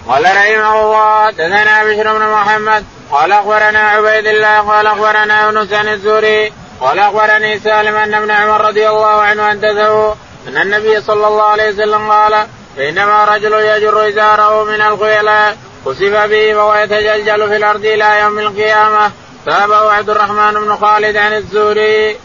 قال 0.08 0.24
رحمه 0.24 0.82
الله 0.82 1.26
حدثنا 1.26 1.84
بشر 1.84 2.18
بن 2.18 2.26
محمد 2.26 2.86
قال 3.12 3.32
أخبرنا 3.32 3.80
عبيد 3.80 4.28
الله 4.28 4.60
قال 4.60 4.88
أخبرنا 4.88 5.44
يونس 5.44 5.74
عن 5.74 5.88
الزهري 5.88 6.54
قال 6.82 7.00
أخبرني 7.00 7.60
سالم 7.60 7.96
أن 7.96 8.14
ابن 8.14 8.32
عمر 8.32 8.62
رضي 8.62 8.90
الله 8.90 9.22
عنه 9.22 9.50
حدثه 9.50 10.16
أن 10.48 10.58
النبي 10.58 11.02
صلى 11.02 11.28
الله 11.28 11.44
عليه 11.44 11.70
وسلم 11.70 12.12
قال 12.12 12.48
بينما 12.78 13.26
رجل 13.26 13.54
يجر 13.54 14.08
إزاره 14.10 14.64
من 14.64 14.82
الخيلاء 14.82 15.58
خسف 15.86 16.16
به 16.30 16.56
وهو 16.56 16.76
يتجلجل 16.76 17.50
في 17.50 17.56
الأرض 17.56 17.86
إلى 17.86 18.20
يوم 18.20 18.40
القيامة. 18.40 19.12
تابعه 19.46 19.92
عبد 19.92 20.10
الرحمن 20.10 20.54
بن 20.54 20.76
خالد 20.76 21.18
عن 21.18 21.34
الزهري. 21.34 22.16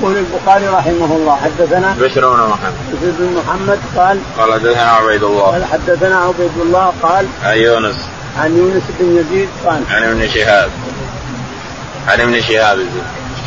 يقول 0.00 0.16
البخاري 0.16 0.66
رحمه 0.66 1.16
الله 1.16 1.36
حدثنا 1.36 1.96
بشر 2.00 2.34
بن 2.34 2.40
محمد. 2.50 2.74
بشر 2.92 3.12
بن 3.18 3.36
محمد 3.36 3.78
قال 3.96 4.18
قال 4.38 4.52
حدثنا 4.52 4.82
عبيد 4.82 5.22
الله. 5.22 5.42
قال 5.42 5.64
حدثنا 5.64 6.16
عبيد 6.16 6.50
الله 6.62 6.92
قال 7.02 7.26
عن 7.44 7.58
يونس. 7.58 7.96
عن 8.38 8.56
يونس 8.56 8.82
بن 9.00 9.16
يزيد 9.16 9.48
قال 9.66 9.82
عن 9.90 10.02
ابن 10.02 10.28
شهاب. 10.28 10.70
عن 12.08 12.20
ابن 12.20 12.40
شهاب. 12.40 12.78
الزهري 12.78 13.02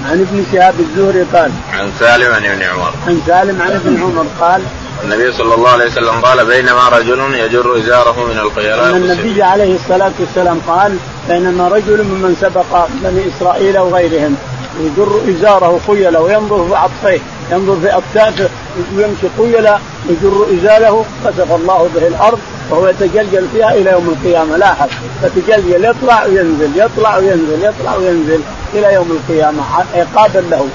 عن 0.05 0.21
ابن 0.21 0.45
شهاب 0.51 0.73
الزهري 0.79 1.25
قال 1.33 1.51
عن 1.73 1.91
سالم 1.99 2.33
عن 2.33 2.45
ابن 2.45 2.61
عمر. 2.63 2.93
عن 3.07 3.21
سالم 3.27 3.61
عن 3.61 3.71
ابن 3.71 4.01
عمر 4.01 4.25
قال 4.39 4.61
النبي 5.03 5.31
صلى 5.31 5.55
الله 5.55 5.69
عليه 5.69 5.85
وسلم 5.85 6.21
قال 6.21 6.45
بينما 6.45 6.89
رجل 6.89 7.35
يجر 7.35 7.77
إزاره 7.77 8.25
من 8.33 8.39
الخيلاء 8.39 8.89
أن 8.89 8.95
النبي 8.95 9.43
عليه 9.43 9.75
الصلاة 9.75 10.11
والسلام 10.19 10.59
قال 10.67 10.97
بينما 11.29 11.67
رجل 11.67 12.03
ممن 12.03 12.35
سبق 12.41 12.87
بني 13.03 13.23
إسرائيل 13.37 13.79
وغيرهم. 13.79 14.37
يجر 14.85 15.21
إزاره 15.29 15.79
خيلا 15.87 16.19
وينظر 16.19 16.67
في 16.67 16.75
عطفيه 16.75 17.21
ينظر 17.51 17.77
في 17.81 17.97
اكتافه 17.97 18.49
ويمشي 18.97 19.27
خيلا 19.37 19.79
يجر 20.09 20.45
ازاله 20.53 21.05
خسف 21.25 21.51
الله 21.55 21.89
به 21.95 22.07
الأرض 22.07 22.39
وهو 22.69 22.87
يتجلجل 22.87 23.47
فيها 23.53 23.73
إلى 23.73 23.91
يوم 23.91 24.15
القيامة 24.17 24.57
لاحظ 24.57 24.89
يتجلجل 25.23 25.85
يطلع 25.85 26.25
وينزل 26.25 26.71
يطلع 26.75 27.17
وينزل 27.17 27.63
يطلع 27.63 27.95
وينزل 27.95 28.41
إلى 28.73 28.93
يوم 28.93 29.11
القيامة 29.11 29.63
عقابا 29.95 30.39
له 30.39 30.67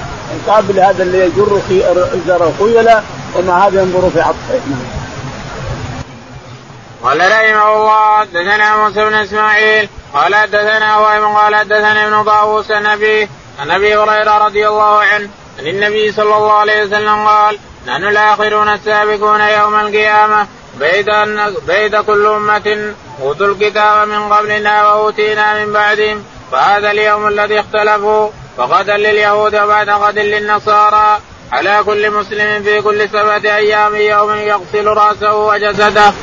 مقابل 0.47 0.79
هذا 0.79 1.03
اللي 1.03 1.19
يجر 1.19 1.61
ازر 1.69 2.51
خيلا 2.59 3.01
ومع 3.35 3.67
هذا 3.67 3.81
ينظر 3.81 4.09
في 4.09 4.21
عطفه 4.21 4.59
نعم. 4.67 5.07
قال 7.03 7.19
رحمه 7.19 7.75
الله 7.75 8.19
حدثنا 8.19 8.77
موسى 8.77 9.05
بن 9.05 9.13
إسماعيل 9.13 9.89
قال 10.13 10.35
حدثنا 10.35 10.97
وائل 10.97 11.25
قال 11.25 11.55
حدثنا 11.55 12.07
ابن 12.07 12.23
طاووس 12.23 12.71
النبي 12.71 13.29
عن 13.59 13.71
أبي 13.71 13.95
هريرة 13.95 14.37
رضي 14.45 14.67
الله 14.67 14.99
عنه 14.99 15.29
عن 15.59 15.67
النبي 15.67 16.11
صلى 16.11 16.35
الله 16.35 16.53
عليه 16.53 16.83
وسلم 16.83 17.27
قال 17.27 17.59
نحن 17.87 18.03
الآخرون 18.03 18.69
السابقون 18.69 19.41
يوم 19.41 19.75
القيامة 19.79 20.47
بيد 20.79 21.09
بيد 21.67 21.95
كل 21.95 22.25
أمة 22.25 22.93
أوتوا 23.21 23.47
الكتاب 23.47 24.07
من 24.07 24.33
قبلنا 24.33 24.87
وأوتينا 24.87 25.65
من 25.65 25.73
بعدهم 25.73 26.23
فهذا 26.51 26.91
اليوم 26.91 27.27
الذي 27.27 27.59
اختلفوا 27.59 28.29
فغدا 28.57 28.97
لليهود 28.97 29.55
وبعد 29.55 29.89
غد 29.89 30.19
للنصارى 30.19 31.19
على 31.51 31.83
كل 31.85 32.11
مسلم 32.11 32.63
في 32.63 32.81
كل 32.81 33.09
سبعة 33.09 33.41
أيام 33.45 33.95
يوم 33.95 34.35
يغسل 34.35 34.87
رأسه 34.87 35.35
وجسده. 35.35 36.13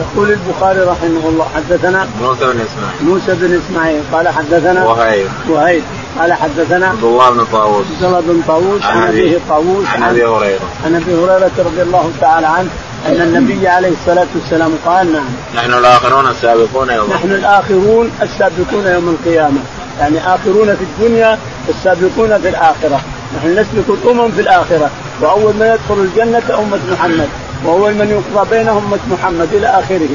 يقول 0.00 0.30
البخاري 0.30 0.80
رحمه 0.80 1.28
الله 1.28 1.46
حدثنا 1.54 2.08
موسى 2.22 2.44
بن 2.44 2.60
إسماعيل. 2.60 3.02
موسى 3.02 3.34
بن 3.34 3.60
إسماعيل. 3.66 4.02
قال 4.12 4.28
حدثنا 4.28 4.84
وهيب. 4.84 5.26
وهيب. 5.48 5.82
قال 6.18 6.32
حدثنا 6.32 6.86
عبد 6.86 7.04
الله 7.04 7.30
بن 7.30 7.44
طاووس. 7.52 7.86
عبد 7.86 8.04
الله 8.04 8.20
بن 8.20 8.42
طاووس 8.48 8.82
عن 8.82 9.02
ابيه 9.02 9.38
طاووس 9.48 9.86
عن 9.86 10.02
أبي 10.02 10.24
هريرة. 10.24 10.60
عن 10.84 10.94
أبي 10.94 11.14
هريرة 11.14 11.50
رضي 11.58 11.82
الله 11.82 12.12
تعالى 12.20 12.46
عنه 12.46 12.68
أن 13.06 13.20
النبي 13.20 13.68
عليه 13.68 13.92
الصلاة 14.00 14.26
والسلام 14.34 14.72
قال 14.86 15.12
نعم. 15.12 15.24
نحن 15.54 15.74
الآخرون 15.74 16.30
السابقون 16.30 16.90
يوم 16.90 17.10
نحن 17.10 17.30
الآخرون 17.30 18.10
السابقون 18.22 18.86
يوم 18.86 19.08
القيامة. 19.08 19.60
يعني 20.00 20.18
آخرون 20.34 20.76
في 20.76 20.84
الدنيا 20.84 21.38
السابقون 21.68 22.38
في 22.38 22.48
الآخرة. 22.48 23.00
نحن 23.36 23.58
نسبق 23.58 23.96
الأمم 24.02 24.30
في 24.30 24.40
الآخرة. 24.40 24.90
وأول 25.20 25.52
من 25.54 25.66
يدخل 25.66 26.02
الجنة 26.02 26.58
أمة 26.58 26.78
محمد. 26.92 27.28
واول 27.66 27.94
من 27.94 28.08
يقضى 28.10 28.50
بينهم 28.50 28.84
امه 28.84 28.98
محمد 29.10 29.48
إلى 29.52 29.66
آخره. 29.66 30.08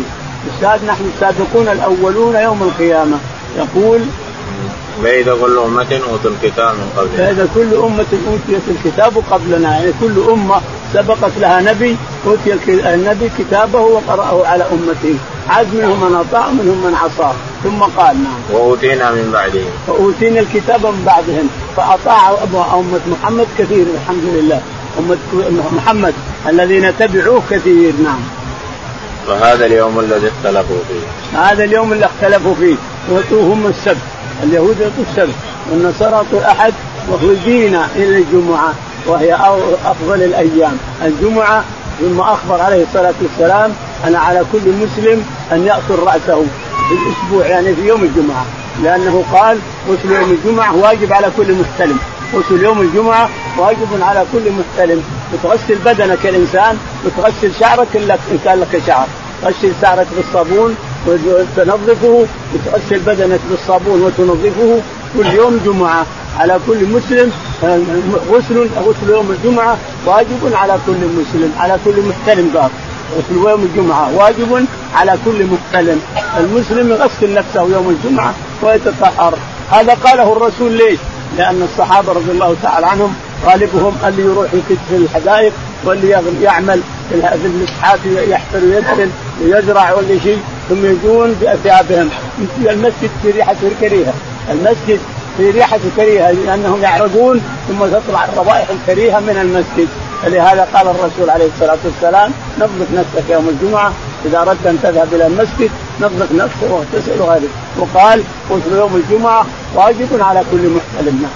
الشاهد 0.56 0.80
نحن 0.88 1.12
السابقون 1.16 1.68
الأولون 1.68 2.36
يوم 2.36 2.64
القيامة. 2.64 3.18
يقول 3.58 4.02
بيد 5.04 5.30
كل 5.30 5.58
أمة 5.58 6.02
أوتوا 6.12 6.32
الكتاب 6.32 6.76
من 6.76 6.90
قبلنا 6.98 7.32
بيد 7.32 7.50
كل 7.56 7.76
أمة 7.84 8.06
أوتيت 8.28 8.62
الكتاب 8.68 9.14
قبلنا 9.32 9.72
يعني 9.72 9.92
كل 10.02 10.32
أمة 10.32 10.62
سبقت 10.94 11.32
لها 11.40 11.62
نبي 11.62 11.98
أوتي 12.28 12.54
النبي 12.94 13.30
كتابه 13.40 13.80
وقرأه 13.80 14.48
على 14.48 14.64
أمته. 14.64 15.16
عاد 15.50 15.68
منهم 15.74 16.10
من 16.10 16.16
أطاع 16.16 16.48
ومنهم 16.48 16.84
من 16.86 16.96
عصاه. 17.04 17.34
ثم 17.64 18.02
قال 18.02 18.24
نعم. 18.24 18.40
وأوتينا 18.52 19.12
من 19.12 19.32
بعدهم. 19.34 19.70
وأوتينا 19.88 20.40
الكتاب 20.40 20.86
من 20.86 21.04
بعدهم 21.06 21.50
فأطاع 21.78 22.30
أمة 22.74 23.00
محمد 23.12 23.48
كثير 23.58 23.86
الحمد 23.96 24.24
لله. 24.24 24.62
محمد 25.72 26.14
الذين 26.48 26.98
تبعوه 27.00 27.42
كثير 27.50 27.94
نعم. 28.04 28.20
فهذا 29.28 29.66
اليوم 29.66 30.00
الذي 30.00 30.28
اختلفوا 30.28 30.78
فيه. 30.88 31.40
هذا 31.40 31.64
اليوم 31.64 31.94
اللي 31.94 32.06
اختلفوا 32.06 32.56
فيه. 32.56 32.76
وأتوهم 33.10 33.68
السبت. 33.68 33.98
اليهود 34.44 34.80
يعطوا 34.80 35.04
السبت 35.10 35.36
والنصارى 35.72 36.12
يعطوا 36.12 36.40
الأحد 36.40 36.74
وهدينا 37.10 37.88
إلى 37.96 38.18
الجمعة 38.18 38.74
وهي 39.08 39.34
أفضل 39.86 40.24
الأيام. 40.24 40.78
الجمعة 41.06 41.64
ثم 42.02 42.20
أخبر 42.20 42.62
عليه 42.62 42.84
الصلاة 42.84 43.14
والسلام 43.22 43.72
أن 44.08 44.16
على 44.16 44.44
كل 44.52 44.60
مسلم 44.60 45.26
أن 45.52 45.66
يأكل 45.66 46.04
رأسه 46.06 46.46
في 46.90 46.94
الأسبوع 46.94 47.46
يعني 47.46 47.76
في 47.76 47.88
يوم 47.88 48.04
الجمعة. 48.04 48.46
لأنه 48.84 49.24
قال 49.34 49.58
غسل 49.90 50.12
يوم 50.12 50.32
الجمعة 50.32 50.76
واجب 50.76 51.14
على 51.14 51.28
كل 51.38 51.54
محتلم 51.54 52.00
غسل 52.34 52.64
يوم 52.64 52.82
الجمعة 52.82 53.30
واجب 53.58 54.02
على 54.02 54.26
كل 54.34 54.52
محتلم 54.52 55.04
وتغسل 55.34 55.76
بدنك 55.76 56.26
الإنسان 56.26 56.78
وتغسل 57.06 57.52
شعرك 57.60 57.88
إن 57.96 58.40
كان 58.46 58.60
لك 58.60 58.82
شعر. 58.88 59.08
غسل 59.44 59.72
شعرك 59.82 60.08
بالصابون 60.16 60.76
وتنظفه 61.08 62.26
وتغسل 62.54 63.00
بدنك 63.00 63.40
بالصابون 63.50 64.02
وتنظفه. 64.02 64.82
كل 65.18 65.26
يوم 65.26 65.60
جمعة. 65.66 66.06
على 66.40 66.60
كل 66.68 66.86
مسلم 66.86 67.32
غسل 68.32 68.70
غسل 68.86 69.10
يوم 69.10 69.32
الجمعة 69.32 69.78
واجب 70.06 70.54
على 70.54 70.78
كل 70.88 70.92
مسلم 70.94 71.52
على 71.60 71.80
كل 71.86 72.02
محتلم 72.10 72.52
قال 72.56 72.70
غسل 73.18 73.50
يوم 73.50 73.64
الجمعة 73.64 74.16
واجب 74.16 74.66
على 74.96 75.18
كل 75.26 75.46
محتلم. 75.46 76.02
المسلم 76.38 76.90
يغسل 76.92 77.34
نفسه 77.34 77.62
يوم 77.62 77.90
الجمعة 77.90 78.34
ويتطهر. 78.62 79.38
هذا 79.72 79.94
قاله 79.94 80.34
الرسول 80.34 80.72
ليش؟ 80.72 81.00
لأن 81.38 81.68
الصحابة 81.72 82.14
رضي 82.14 82.32
الله 82.32 82.56
تعالى 82.64 82.88
عنهم 82.88 83.14
غالبهم 83.46 83.98
اللي 84.08 84.24
يروح 84.24 84.50
في 84.90 84.96
الحدائق 84.96 85.54
واللي 85.86 86.10
يعمل 86.42 86.82
في 87.10 87.46
المسحات 87.46 88.00
يحفر 88.06 88.60
ويدخل 88.66 89.10
ويزرع 89.44 89.94
ولا 89.94 90.20
شيء 90.24 90.40
ثم 90.70 90.86
يجون 90.86 91.34
بأثيابهم. 91.42 92.10
المسجد 92.60 93.10
في 93.24 93.32
ريحة 93.32 93.56
كريهة 93.82 94.14
المسجد 94.52 95.00
في 95.38 95.52
ريحة 95.52 95.80
كريهة 95.98 96.32
لأنهم 96.32 96.82
يعرقون 96.82 97.42
ثم 97.68 97.86
تطلع 97.86 98.26
الروائح 98.26 98.68
الكريهة 98.70 99.20
من 99.20 99.38
المسجد. 99.42 99.88
فلهذا 100.24 100.68
قال 100.74 100.88
الرسول 100.88 101.30
عليه 101.30 101.46
الصلاة 101.56 101.78
والسلام 101.86 102.32
نظف 102.60 102.88
نفسك 102.94 103.30
يوم 103.30 103.50
الجمعة 103.50 103.94
إذا 104.26 104.42
أردت 104.42 104.68
أن 104.68 104.80
تذهب 104.84 105.14
إلى 105.14 105.28
المسجد 105.28 105.70
نظف 106.02 106.32
نفسك 106.32 106.72
واغتسل 106.72 107.22
وغيره 107.22 107.50
وقال 107.80 108.24
غسل 108.52 108.78
يوم 108.78 108.96
الجمعة 108.96 109.46
واجب 109.76 110.22
على 110.22 110.44
كل 110.52 110.70
محتلم 110.70 111.30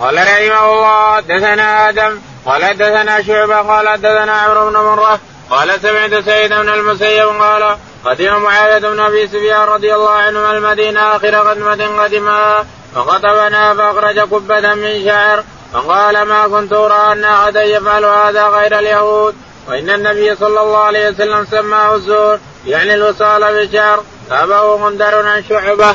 قال 0.00 0.14
رحمه 0.16 0.72
الله 0.72 1.16
حدثنا 1.16 1.88
آدم 1.88 2.18
قال 2.46 2.64
حدثنا 2.64 3.22
شعبة 3.22 3.56
قال 3.56 3.88
حدثنا 3.88 4.32
عمرو 4.32 4.70
بن 4.70 4.76
مرة 4.76 5.20
قال 5.50 5.80
سمعت 5.82 6.24
سيد 6.24 6.50
بن 6.50 6.68
المسيب 6.68 7.28
قال 7.28 7.76
قدم 8.04 8.42
معاوية 8.42 8.78
بن 8.78 9.00
أبي 9.00 9.26
سفيان 9.28 9.60
رضي 9.60 9.94
الله 9.94 10.10
عنه 10.10 10.50
المدينة 10.50 11.16
آخر 11.16 11.34
قدمه 11.34 12.02
قدمها 12.02 12.66
فخطبنا 12.94 13.74
فأخرج 13.74 14.18
قبه 14.18 14.74
من 14.74 15.04
شعر 15.04 15.44
فقال 15.72 16.22
ما 16.22 16.48
كنت 16.48 16.72
أرى 16.72 17.12
أن 17.12 17.24
احدا 17.24 17.62
يفعل 17.62 18.04
هذا 18.04 18.46
غير 18.46 18.78
اليهود 18.78 19.34
وإن 19.68 19.90
النبي 19.90 20.36
صلى 20.36 20.60
الله 20.60 20.78
عليه 20.78 21.08
وسلم 21.08 21.46
سماه 21.50 21.94
الزور 21.94 22.38
يعني 22.66 22.94
الوصال 22.94 23.54
بالشعر 23.54 24.02
تابعه 24.28 24.76
غندر 24.84 25.28
عن 25.28 25.44
شعبة. 25.48 25.94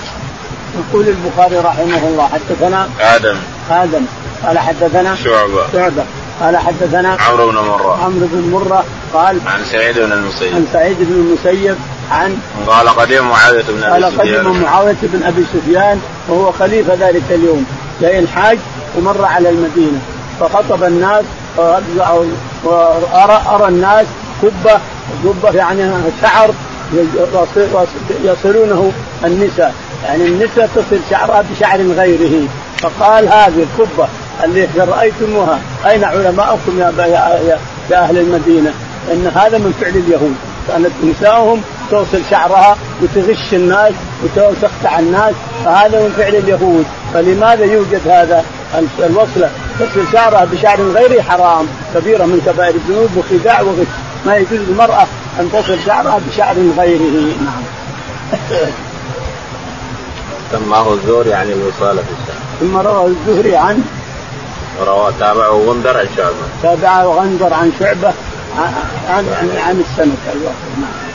يقول 0.75 1.07
البخاري 1.07 1.57
رحمه 1.57 2.07
الله 2.07 2.27
حدثنا 2.27 2.89
آدم. 2.99 3.35
آدم. 3.71 4.05
قال 4.45 4.59
حدثنا 4.59 5.15
شعبة. 5.15 5.71
شعبة. 5.73 6.03
قال 6.41 6.57
حدثنا 6.57 7.17
عمرو 7.29 7.51
بن 7.51 7.57
مرة. 7.57 8.03
عمرو 8.03 8.27
بن 8.31 8.49
مرة 8.51 8.83
قال 9.13 9.39
عن 9.47 9.65
سعيد 9.71 9.99
بن 9.99 10.11
المسيب. 10.11 10.55
عن 10.55 10.67
سعيد 10.73 10.97
بن 10.99 11.13
المسيب 11.13 11.75
عن 12.11 12.37
قال 12.67 12.89
قديم 12.89 13.29
معاوية 13.29 13.63
بن 13.69 13.83
أبي 13.83 14.03
قال 14.03 14.19
قدم 14.19 14.61
معاوية 14.61 14.95
بن 15.01 15.23
أبي 15.23 15.45
سفيان 15.53 16.01
وهو 16.27 16.51
خليفة 16.51 16.93
ذلك 16.93 17.23
اليوم. 17.29 17.65
جاي 18.01 18.19
الحاج 18.19 18.57
ومر 18.97 19.25
على 19.25 19.49
المدينة. 19.49 19.99
فخطب 20.39 20.83
الناس 20.83 21.25
وارى 22.63 23.41
أرى 23.49 23.67
الناس 23.67 24.05
كبه 24.41 24.79
كبه 25.23 25.51
يعني 25.51 25.91
شعر 26.21 26.53
يصلونه 28.23 28.91
النساء. 29.25 29.73
يعني 30.03 30.25
النساء 30.25 30.69
تصل 30.75 30.99
شعرها 31.09 31.43
بشعر 31.51 31.81
غيره. 31.81 32.47
فقال 32.79 33.27
هذه 33.27 33.65
الكبه 33.67 34.07
اللي 34.43 34.67
رأيتموها 34.77 35.59
أين 35.85 36.03
علماؤكم 36.03 36.79
يا, 36.79 36.93
يا, 36.97 37.59
يا 37.89 37.97
أهل 37.97 38.17
المدينة؟ 38.17 38.73
إن 39.11 39.31
هذا 39.35 39.57
من 39.57 39.73
فعل 39.81 39.89
اليهود. 39.95 40.35
كانت 40.67 40.91
نساؤهم 41.03 41.61
توصل 41.91 42.21
شعرها 42.29 42.77
وتغش 43.01 43.53
الناس 43.53 43.93
وتقطع 44.23 44.99
الناس 44.99 45.33
فهذا 45.65 45.99
من 45.99 46.13
فعل 46.17 46.35
اليهود. 46.35 46.85
فلماذا 47.13 47.65
يوجد 47.65 48.07
هذا 48.07 48.43
الوصلة؟ 48.99 49.49
تصل 49.79 50.11
شعرها 50.13 50.45
بشعر 50.45 50.81
غيره 50.81 51.21
حرام 51.21 51.67
كبيرة 51.95 52.25
من 52.25 52.41
كبائر 52.45 52.75
الذنوب 52.75 53.09
وخداع 53.17 53.61
وغش. 53.61 53.87
ما 54.25 54.35
يجوز 54.35 54.59
للمرأة 54.59 55.07
أن 55.39 55.49
تصل 55.53 55.77
شعرها 55.85 56.19
بشعر 56.29 56.55
غيره. 56.77 57.33
نعم. 57.45 57.63
سماه 60.51 60.93
الزور 60.93 61.27
يعني 61.27 61.53
الوصال 61.53 61.97
في 61.97 62.11
الشعر 62.11 62.41
ثم 62.59 62.77
روى 62.77 63.05
الزهري 63.05 63.55
عن 63.55 63.83
وروى 64.81 65.13
تابعه 65.19 65.51
غندر 65.67 65.97
عن 65.97 66.07
شعبه 66.17 66.35
تابعه 66.63 67.05
غندر 67.05 67.53
عن 67.53 67.71
شعبة 67.79 68.13
عن 68.57 68.73
عن, 69.09 69.49
عن 69.57 69.83
السنة 69.89 70.33
الواحد 70.33 70.55
نعم 70.81 71.06